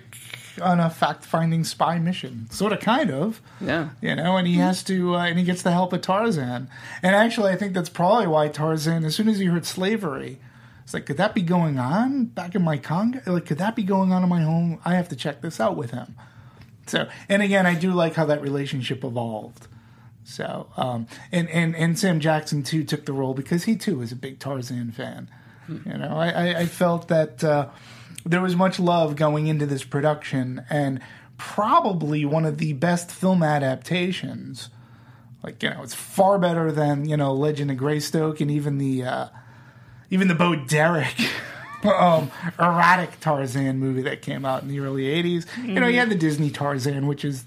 [0.62, 3.42] on a fact finding spy mission, sort of, kind of.
[3.62, 6.70] yeah, You know, and he has to, uh, and he gets the help of Tarzan.
[7.02, 10.40] And actually, I think that's probably why Tarzan, as soon as he heard slavery,
[10.84, 13.22] it's like, could that be going on back in my Congo?
[13.26, 14.80] Like, could that be going on in my home?
[14.86, 16.16] I have to check this out with him.
[16.86, 19.68] So, and again, I do like how that relationship evolved.
[20.26, 24.12] So, um, and, and, and Sam Jackson too took the role because he too was
[24.12, 25.30] a big Tarzan fan.
[25.68, 27.70] You know, I, I, I felt that uh,
[28.26, 31.00] there was much love going into this production and
[31.38, 34.70] probably one of the best film adaptations.
[35.42, 39.04] Like, you know, it's far better than, you know, Legend of Greystoke and even the,
[39.04, 39.28] uh,
[40.10, 41.16] even the Bo Derek
[41.84, 45.46] um, erratic Tarzan movie that came out in the early 80s.
[45.66, 47.46] You know, you had the Disney Tarzan, which is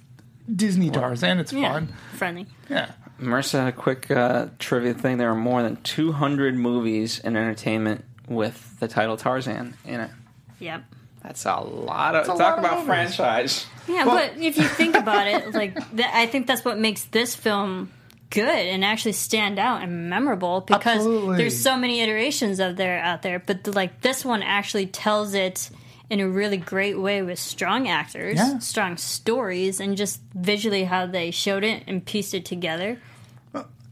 [0.55, 1.39] Disney Tarzan.
[1.39, 1.73] It's Yeah.
[1.73, 1.89] fun.
[2.15, 2.47] Friendly.
[2.71, 2.91] Yeah.
[3.21, 5.19] Marissa had a quick uh, trivia thing.
[5.19, 10.11] There are more than 200 movies in entertainment with the title Tarzan in it.
[10.59, 10.83] Yep.
[11.23, 12.87] That's a lot of a talk lot about movies.
[12.87, 13.67] franchise.
[13.89, 17.35] Yeah, but if you think about it, like th- I think that's what makes this
[17.35, 17.91] film
[18.31, 21.37] good and actually stand out and memorable because Absolutely.
[21.39, 25.71] there's so many iterations of there out there, but like this one actually tells it
[26.09, 28.59] in a really great way with strong actors, Yeah.
[28.59, 32.99] strong stories, and just visually how they showed it and pieced it together.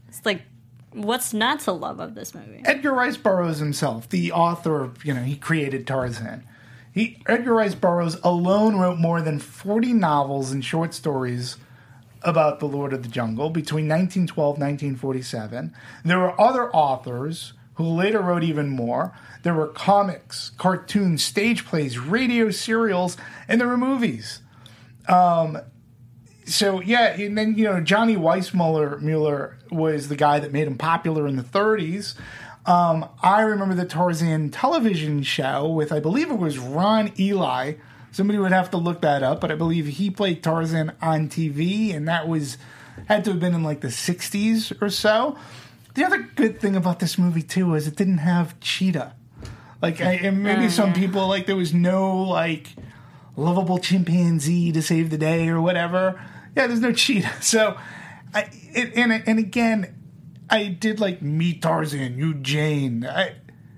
[0.07, 0.43] It's like
[0.93, 2.61] what's not to love of this movie?
[2.63, 6.43] Edgar Rice Burroughs himself, the author of, you know, he created Tarzan.
[6.93, 11.57] He, Edgar Rice Burroughs alone wrote more than 40 novels and short stories
[12.21, 15.73] about the Lord of the Jungle between 1912 1947.
[16.05, 19.13] There were other authors who later wrote even more.
[19.43, 23.17] There were comics, cartoons, stage plays, radio serials,
[23.47, 24.41] and there were movies.
[26.45, 30.77] so yeah, and then you know Johnny Weissmuller Mueller was the guy that made him
[30.77, 32.15] popular in the 30s.
[32.65, 37.73] Um, I remember the Tarzan television show with I believe it was Ron Ely.
[38.11, 41.95] Somebody would have to look that up, but I believe he played Tarzan on TV,
[41.95, 42.57] and that was
[43.07, 45.37] had to have been in like the 60s or so.
[45.95, 49.13] The other good thing about this movie too is it didn't have Cheetah.
[49.81, 50.95] Like, I, and maybe Oh, some yeah.
[50.95, 52.75] people like there was no like
[53.35, 56.21] lovable chimpanzee to save the day or whatever.
[56.55, 57.31] Yeah, there's no cheetah.
[57.41, 57.77] So,
[58.33, 59.95] I it, and and again,
[60.49, 63.05] I did like meet Tarzan, you Jane.
[63.05, 63.35] I,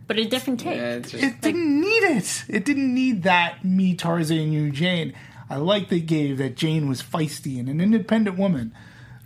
[0.08, 0.78] but a different take.
[0.78, 2.46] Yeah, just, It didn't need it.
[2.48, 5.14] It didn't need that me Tarzan, you Jane.
[5.50, 8.74] I like they gave that Jane was feisty and an independent woman.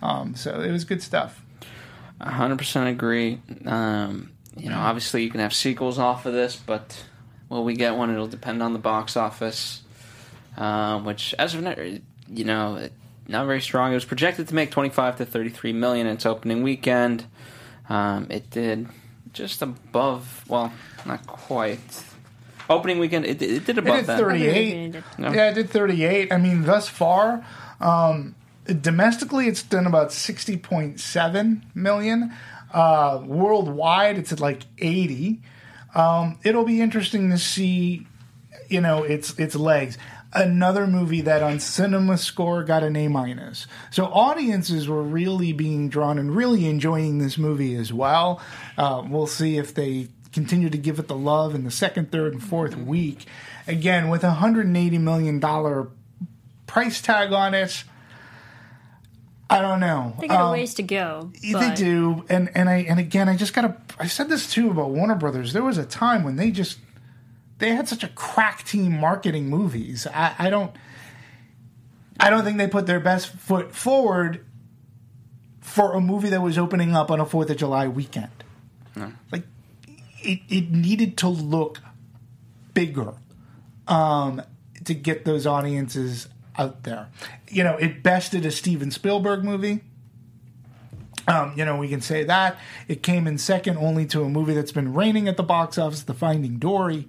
[0.02, 1.44] Um, so it was good stuff.
[2.22, 3.40] 100% agree.
[3.66, 7.04] Um, you know, obviously you can have sequels off of this, but
[7.50, 8.12] will we get one?
[8.12, 9.82] It'll depend on the box office,
[10.58, 11.76] um, which as of now,
[12.28, 12.90] you know,
[13.28, 13.92] not very strong.
[13.92, 17.26] It was projected to make 25 to 33 million in its opening weekend.
[17.90, 18.88] Um, it did
[19.34, 20.72] just above, well,
[21.06, 22.04] not quite.
[22.70, 24.20] Opening weekend, it, it did It above did that.
[24.20, 24.96] 38.
[25.18, 25.32] No.
[25.32, 26.32] Yeah, it did 38.
[26.32, 27.46] I mean, thus far,
[27.80, 28.36] um,
[28.74, 32.34] domestically, it's done about 60.7 million.
[32.74, 35.42] Uh, worldwide, it's at like 80.
[35.94, 38.08] Um, it'll be interesting to see,
[38.70, 39.98] you know, its its legs.
[40.34, 43.68] Another movie that on Cinema Score got an A minus.
[43.90, 48.42] So audiences were really being drawn and really enjoying this movie as well.
[48.78, 52.32] Uh, we'll see if they continue to give it the love in the second, third,
[52.32, 53.26] and fourth week.
[53.68, 55.90] Again, with a hundred and eighty million dollar
[56.68, 57.84] price tag on it.
[59.52, 60.16] I don't know.
[60.20, 61.32] They got Um, a ways to go.
[61.42, 63.76] they do, and and I and again, I just gotta.
[64.00, 65.52] I said this too about Warner Brothers.
[65.54, 66.80] There was a time when they just
[67.60, 70.08] they had such a crack team marketing movies.
[70.08, 70.72] I, I don't.
[72.20, 74.46] I don't think they put their best foot forward
[75.60, 78.30] for a movie that was opening up on a Fourth of July weekend.
[79.32, 79.44] Like
[80.20, 81.80] it, it needed to look
[82.74, 83.14] bigger
[83.88, 84.42] um,
[84.86, 86.28] to get those audiences
[86.58, 87.10] out there.
[87.50, 89.82] You know, it bested a Steven Spielberg movie.
[91.28, 94.54] Um, you know, we can say that it came in second only to a movie
[94.54, 97.08] that's been reigning at the box office, The Finding Dory.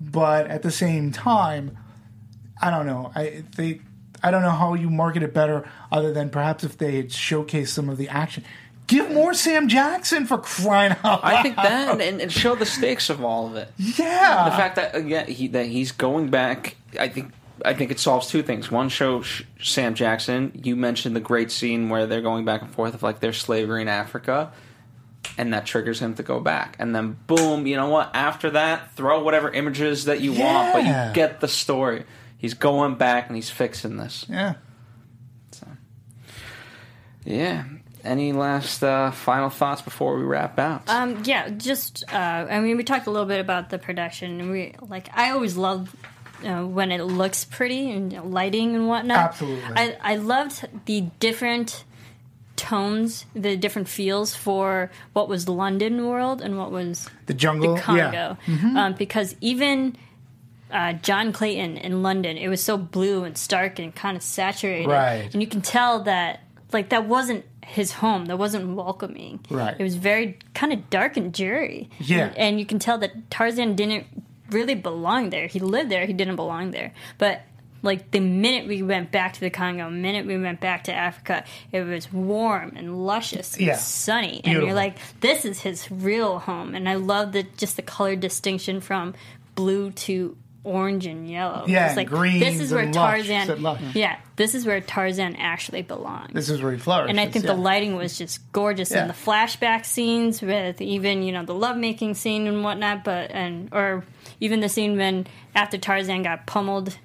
[0.00, 1.76] But at the same time,
[2.60, 3.12] I don't know.
[3.14, 3.80] I they
[4.22, 7.68] I don't know how you market it better other than perhaps if they had showcased
[7.68, 8.44] some of the action.
[8.86, 11.20] Give more Sam Jackson for crying out loud.
[11.22, 13.68] I think that and, and show the stakes of all of it.
[13.78, 14.48] Yeah.
[14.50, 17.32] the fact that again he that he's going back, I think
[17.64, 18.70] I think it solves two things.
[18.70, 20.52] One, show Sh- Sam Jackson.
[20.64, 23.82] You mentioned the great scene where they're going back and forth of like their slavery
[23.82, 24.52] in Africa,
[25.38, 26.76] and that triggers him to go back.
[26.78, 28.10] And then boom, you know what?
[28.14, 32.04] After that, throw whatever images that you want, but you get the story.
[32.38, 34.24] He's going back and he's fixing this.
[34.28, 34.54] yeah.
[35.52, 35.66] So,
[37.24, 37.64] Yeah.
[38.02, 40.88] Any last uh, final thoughts before we wrap out?
[40.88, 44.40] Um, yeah, just uh, I mean, we talked a little bit about the production.
[44.40, 45.94] and We like I always love
[46.44, 49.18] uh, when it looks pretty and lighting and whatnot.
[49.18, 49.62] Absolutely.
[49.76, 51.84] I I loved the different
[52.56, 57.74] tones, the different feels for what was London world and what was The jungle.
[57.76, 58.36] the Congo, Yeah.
[58.46, 58.76] Mm-hmm.
[58.76, 59.96] um, because even.
[60.72, 64.86] Uh, John Clayton in London, it was so blue and stark and kind of saturated,
[64.88, 65.28] Right.
[65.32, 68.26] and you can tell that like that wasn't his home.
[68.26, 69.40] That wasn't welcoming.
[69.50, 69.74] Right.
[69.76, 71.90] It was very kind of dark and dreary.
[71.98, 72.26] Yeah.
[72.26, 74.06] And, and you can tell that Tarzan didn't
[74.52, 75.46] really belong there.
[75.46, 76.06] He lived there.
[76.06, 76.92] He didn't belong there.
[77.18, 77.42] But
[77.82, 80.92] like the minute we went back to the Congo, the minute we went back to
[80.92, 83.76] Africa, it was warm and luscious and Yeah.
[83.76, 84.42] sunny.
[84.44, 86.74] And you're like, this is his real home.
[86.74, 89.14] And I love the just the color distinction from
[89.54, 91.64] blue to orange and yellow.
[91.66, 92.90] Yeah, It's like greens this is where.
[92.90, 93.80] Tarzan lush.
[93.94, 96.32] Yeah, this is where Tarzan actually belongs.
[96.34, 97.10] This is where he flourishes.
[97.10, 97.52] And I think yeah.
[97.52, 99.02] the lighting was just gorgeous Yeah.
[99.02, 103.68] in the flashback scenes with even, you know, the lovemaking scene and whatnot, but and
[103.72, 104.04] or
[104.40, 106.96] even the scene when after Tarzan got pummeled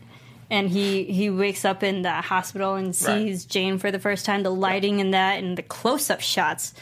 [0.50, 4.44] and he he wakes up in the hospital and sees Jane for the first time,
[4.44, 6.74] the lighting in that and the close up shots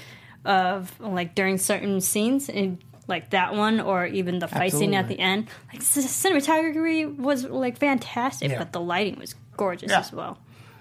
[0.43, 5.07] of like during certain scenes and like that one or even the fight scene at
[5.07, 5.47] the end.
[5.71, 8.57] Like c- cinematography was like fantastic, Yeah.
[8.59, 9.99] but the lighting was gorgeous Yeah.
[9.99, 10.37] as well.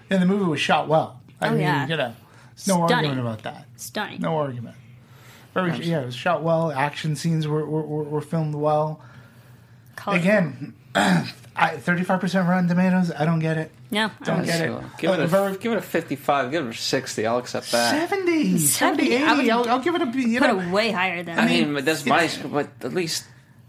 [0.09, 1.19] And the movie was shot well.
[1.41, 1.87] I Oh, mean, yeah.
[1.87, 2.15] you know, no
[2.55, 2.93] Stunning.
[2.93, 3.65] argument about that.
[3.75, 4.21] Stunning.
[4.21, 4.75] No argument.
[5.53, 6.71] Very, yeah, it was shot well.
[6.71, 9.01] Action scenes were, were, were, were filmed well.
[9.95, 10.21] Colorful.
[10.21, 13.71] Again, 35% Rotten Tomatoes, I don't get it.
[13.93, 14.67] No, Don't I get it.
[14.67, 16.51] So, give it a very- give it a fifty five.
[16.51, 17.25] Give it a sixty.
[17.25, 17.91] I'll accept that.
[18.09, 19.23] 70, 70, 70, 80.
[19.23, 20.23] I would I'll, I'll give it a B.
[20.27, 21.49] You put know, it way higher than I that.
[21.51, 22.29] mean, but that's my.
[22.51, 23.25] But at least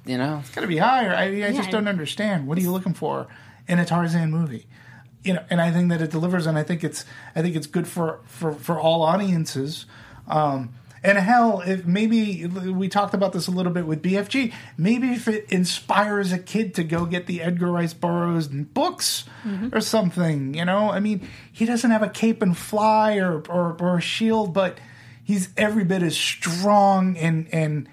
[0.07, 0.39] you know.
[0.41, 1.15] It's got to be higher.
[1.15, 1.71] I, I just Yeah.
[1.71, 2.47] don't understand.
[2.47, 3.27] What are you looking for
[3.69, 4.67] in a Tarzan movie?
[5.23, 7.67] You know, and I think that it delivers, and I think it's I think it's
[7.67, 9.87] good for for for all audiences.
[10.29, 10.75] Um,
[11.05, 15.29] and hell, if maybe we talked about this a little bit with BFG, maybe if
[15.29, 19.25] it inspires a kid to go get the Edgar Rice Burroughs books
[19.73, 23.77] or something, you know, I mean, he doesn't have a cape and fly or or,
[23.79, 24.79] or a shield, but
[25.23, 27.89] he's every bit as strong and and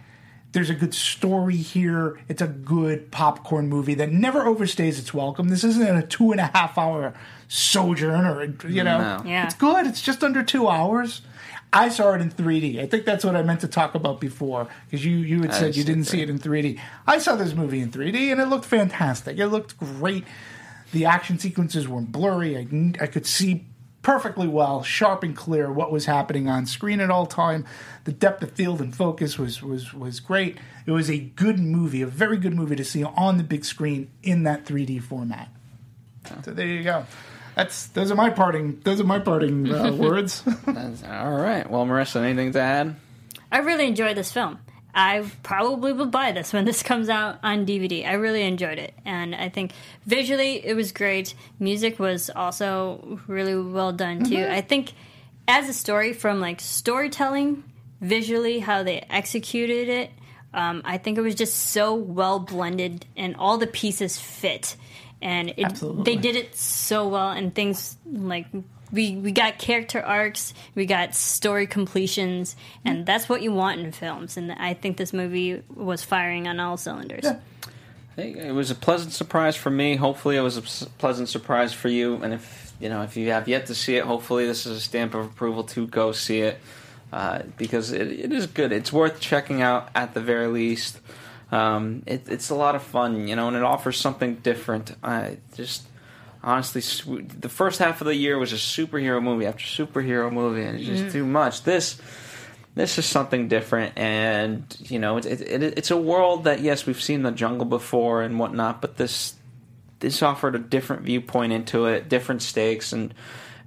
[0.53, 2.19] there's a good story here.
[2.27, 5.47] It's a good popcorn movie that never overstays its welcome.
[5.47, 7.13] This isn't a two and a half hour
[7.47, 9.23] sojourn or you know, No.
[9.25, 9.45] Yeah.
[9.45, 9.85] it's good.
[9.87, 11.21] It's just under two hours.
[11.73, 12.79] I saw it in 3D.
[12.79, 15.59] I think that's what I meant to talk about before because you you had I
[15.59, 16.79] said you didn't see it in 3D.
[17.07, 19.37] I saw this movie in 3D and it looked fantastic.
[19.37, 20.25] It looked great.
[20.91, 22.57] The action sequences were blurry.
[22.57, 23.65] I, I could see
[24.01, 27.65] perfectly well, sharp and clear, what was happening on screen at all time.
[28.03, 30.57] The depth of field and focus was was was great.
[30.85, 34.09] It was a good movie, a very good movie to see on the big screen
[34.23, 35.49] in that 3D format.
[36.43, 37.05] So there you go.
[37.55, 40.43] That's those are my parting those are my parting uh, words.
[40.47, 41.69] All right.
[41.69, 42.95] Well, Marissa, anything to add?
[43.51, 44.59] I really enjoyed this film.
[44.93, 48.05] I probably will buy this when this comes out on DVD.
[48.05, 49.71] I really enjoyed it, and I think
[50.05, 51.33] visually it was great.
[51.59, 54.45] Music was also really well done too.
[54.49, 54.93] I think
[55.47, 57.63] as a story from like storytelling,
[58.01, 60.11] visually how they executed it,
[60.53, 64.75] um, I think it was just so well blended, and all the pieces fit,
[65.21, 68.47] and it, they did it so well, and things like
[68.91, 73.91] we we got character arcs, we got story completions, and that's what you want in
[73.91, 74.37] films.
[74.37, 77.23] And I think this movie was firing on all cylinders.
[77.23, 77.39] Yeah.
[78.17, 79.95] It was a pleasant surprise for me.
[79.95, 82.15] Hopefully, it was a pleasant surprise for you.
[82.15, 84.81] And if you know, if you have yet to see it, hopefully this is a
[84.81, 86.59] stamp of approval to go see it
[87.13, 88.71] uh, because it, it is good.
[88.71, 90.99] It's worth checking out at the very least.
[91.51, 94.95] Um, it, it's a lot of fun, you know, and it offers something different.
[95.03, 95.83] I just
[96.43, 96.81] honestly,
[97.21, 100.87] the first half of the year was a superhero movie after superhero movie, and it's
[100.87, 101.63] just too much.
[101.63, 101.99] This
[102.73, 106.85] this is something different and you know it, it, it, it's a world that yes
[106.85, 109.35] we've seen the jungle before and whatnot but this
[109.99, 113.13] this offered a different viewpoint into it different stakes and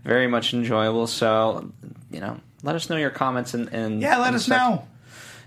[0.05, 1.71] very much enjoyable so
[2.11, 4.89] you know let us know your comments and, and yeah, let us know.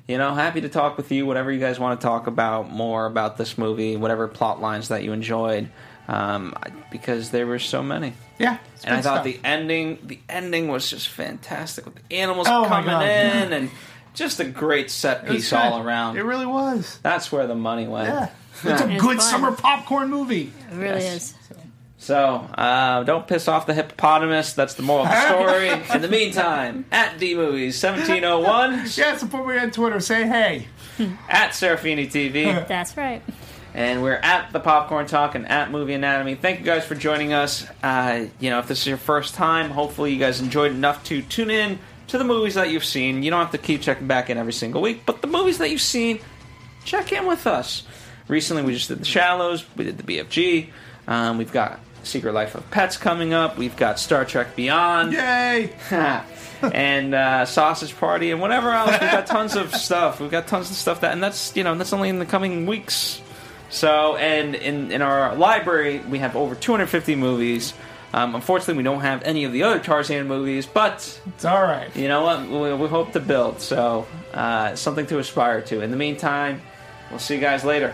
[0.08, 3.06] You know happy to talk with you whatever you guys want to talk about more
[3.06, 5.70] about this movie whatever plot lines that you enjoyed
[6.08, 6.54] um,
[6.92, 9.26] because there were so many Yeah, it's and I thought stuff.
[9.26, 13.04] the ending, the ending was just fantastic with the animals Oh coming God.
[13.04, 13.70] in and
[14.14, 16.16] just a great set piece all around.
[16.18, 16.98] It really was.
[17.04, 18.08] That's where the money went.
[18.08, 18.30] Yeah,
[18.64, 19.20] it's a It's good fun.
[19.20, 20.54] summer popcorn movie.
[20.72, 21.16] It really Yes.
[21.16, 21.36] is.
[21.50, 21.56] So
[22.10, 24.54] uh, don't piss off the hippopotamus.
[24.54, 25.70] That's the moral of the story.
[25.96, 30.00] In the meantime, at D Movies seventeen oh one, Yeah, support me on Twitter.
[30.00, 30.68] Say hey.
[31.30, 33.22] at Serafini TV, That's right.
[33.76, 36.34] and we're at the Popcorn Talk and at Movie Anatomy.
[36.36, 37.68] Thank you guys for joining us.
[37.84, 41.22] Uh, you know, if this is your first time, hopefully you guys enjoyed enough to
[41.22, 43.22] tune in to the movies that you've seen.
[43.22, 45.70] You don't have to keep checking back in every single week, but the movies that
[45.70, 46.20] you've seen,
[46.84, 47.84] check in with us.
[48.28, 50.70] Recently, we just did The Shallows, we did the BFG,
[51.08, 55.72] um, we've got Secret Life of Pets coming up, we've got Star Trek Beyond, Yay!
[56.62, 58.92] and uh, Sausage Party, and whatever else.
[58.92, 60.20] We've got tons of stuff.
[60.20, 62.66] We've got tons of stuff that, and that's you know that's only in the coming
[62.66, 63.22] weeks.
[63.70, 67.74] So, and in in our library, we have over 250 movies.
[68.14, 71.94] Um, unfortunately, we don't have any of the other Tarzan movies, but It's all right.
[71.94, 72.48] you know what?
[72.48, 73.60] We, we hope to build.
[73.60, 75.82] So, uh, something to aspire to.
[75.82, 76.62] In the meantime,
[77.10, 77.94] we'll see you guys later.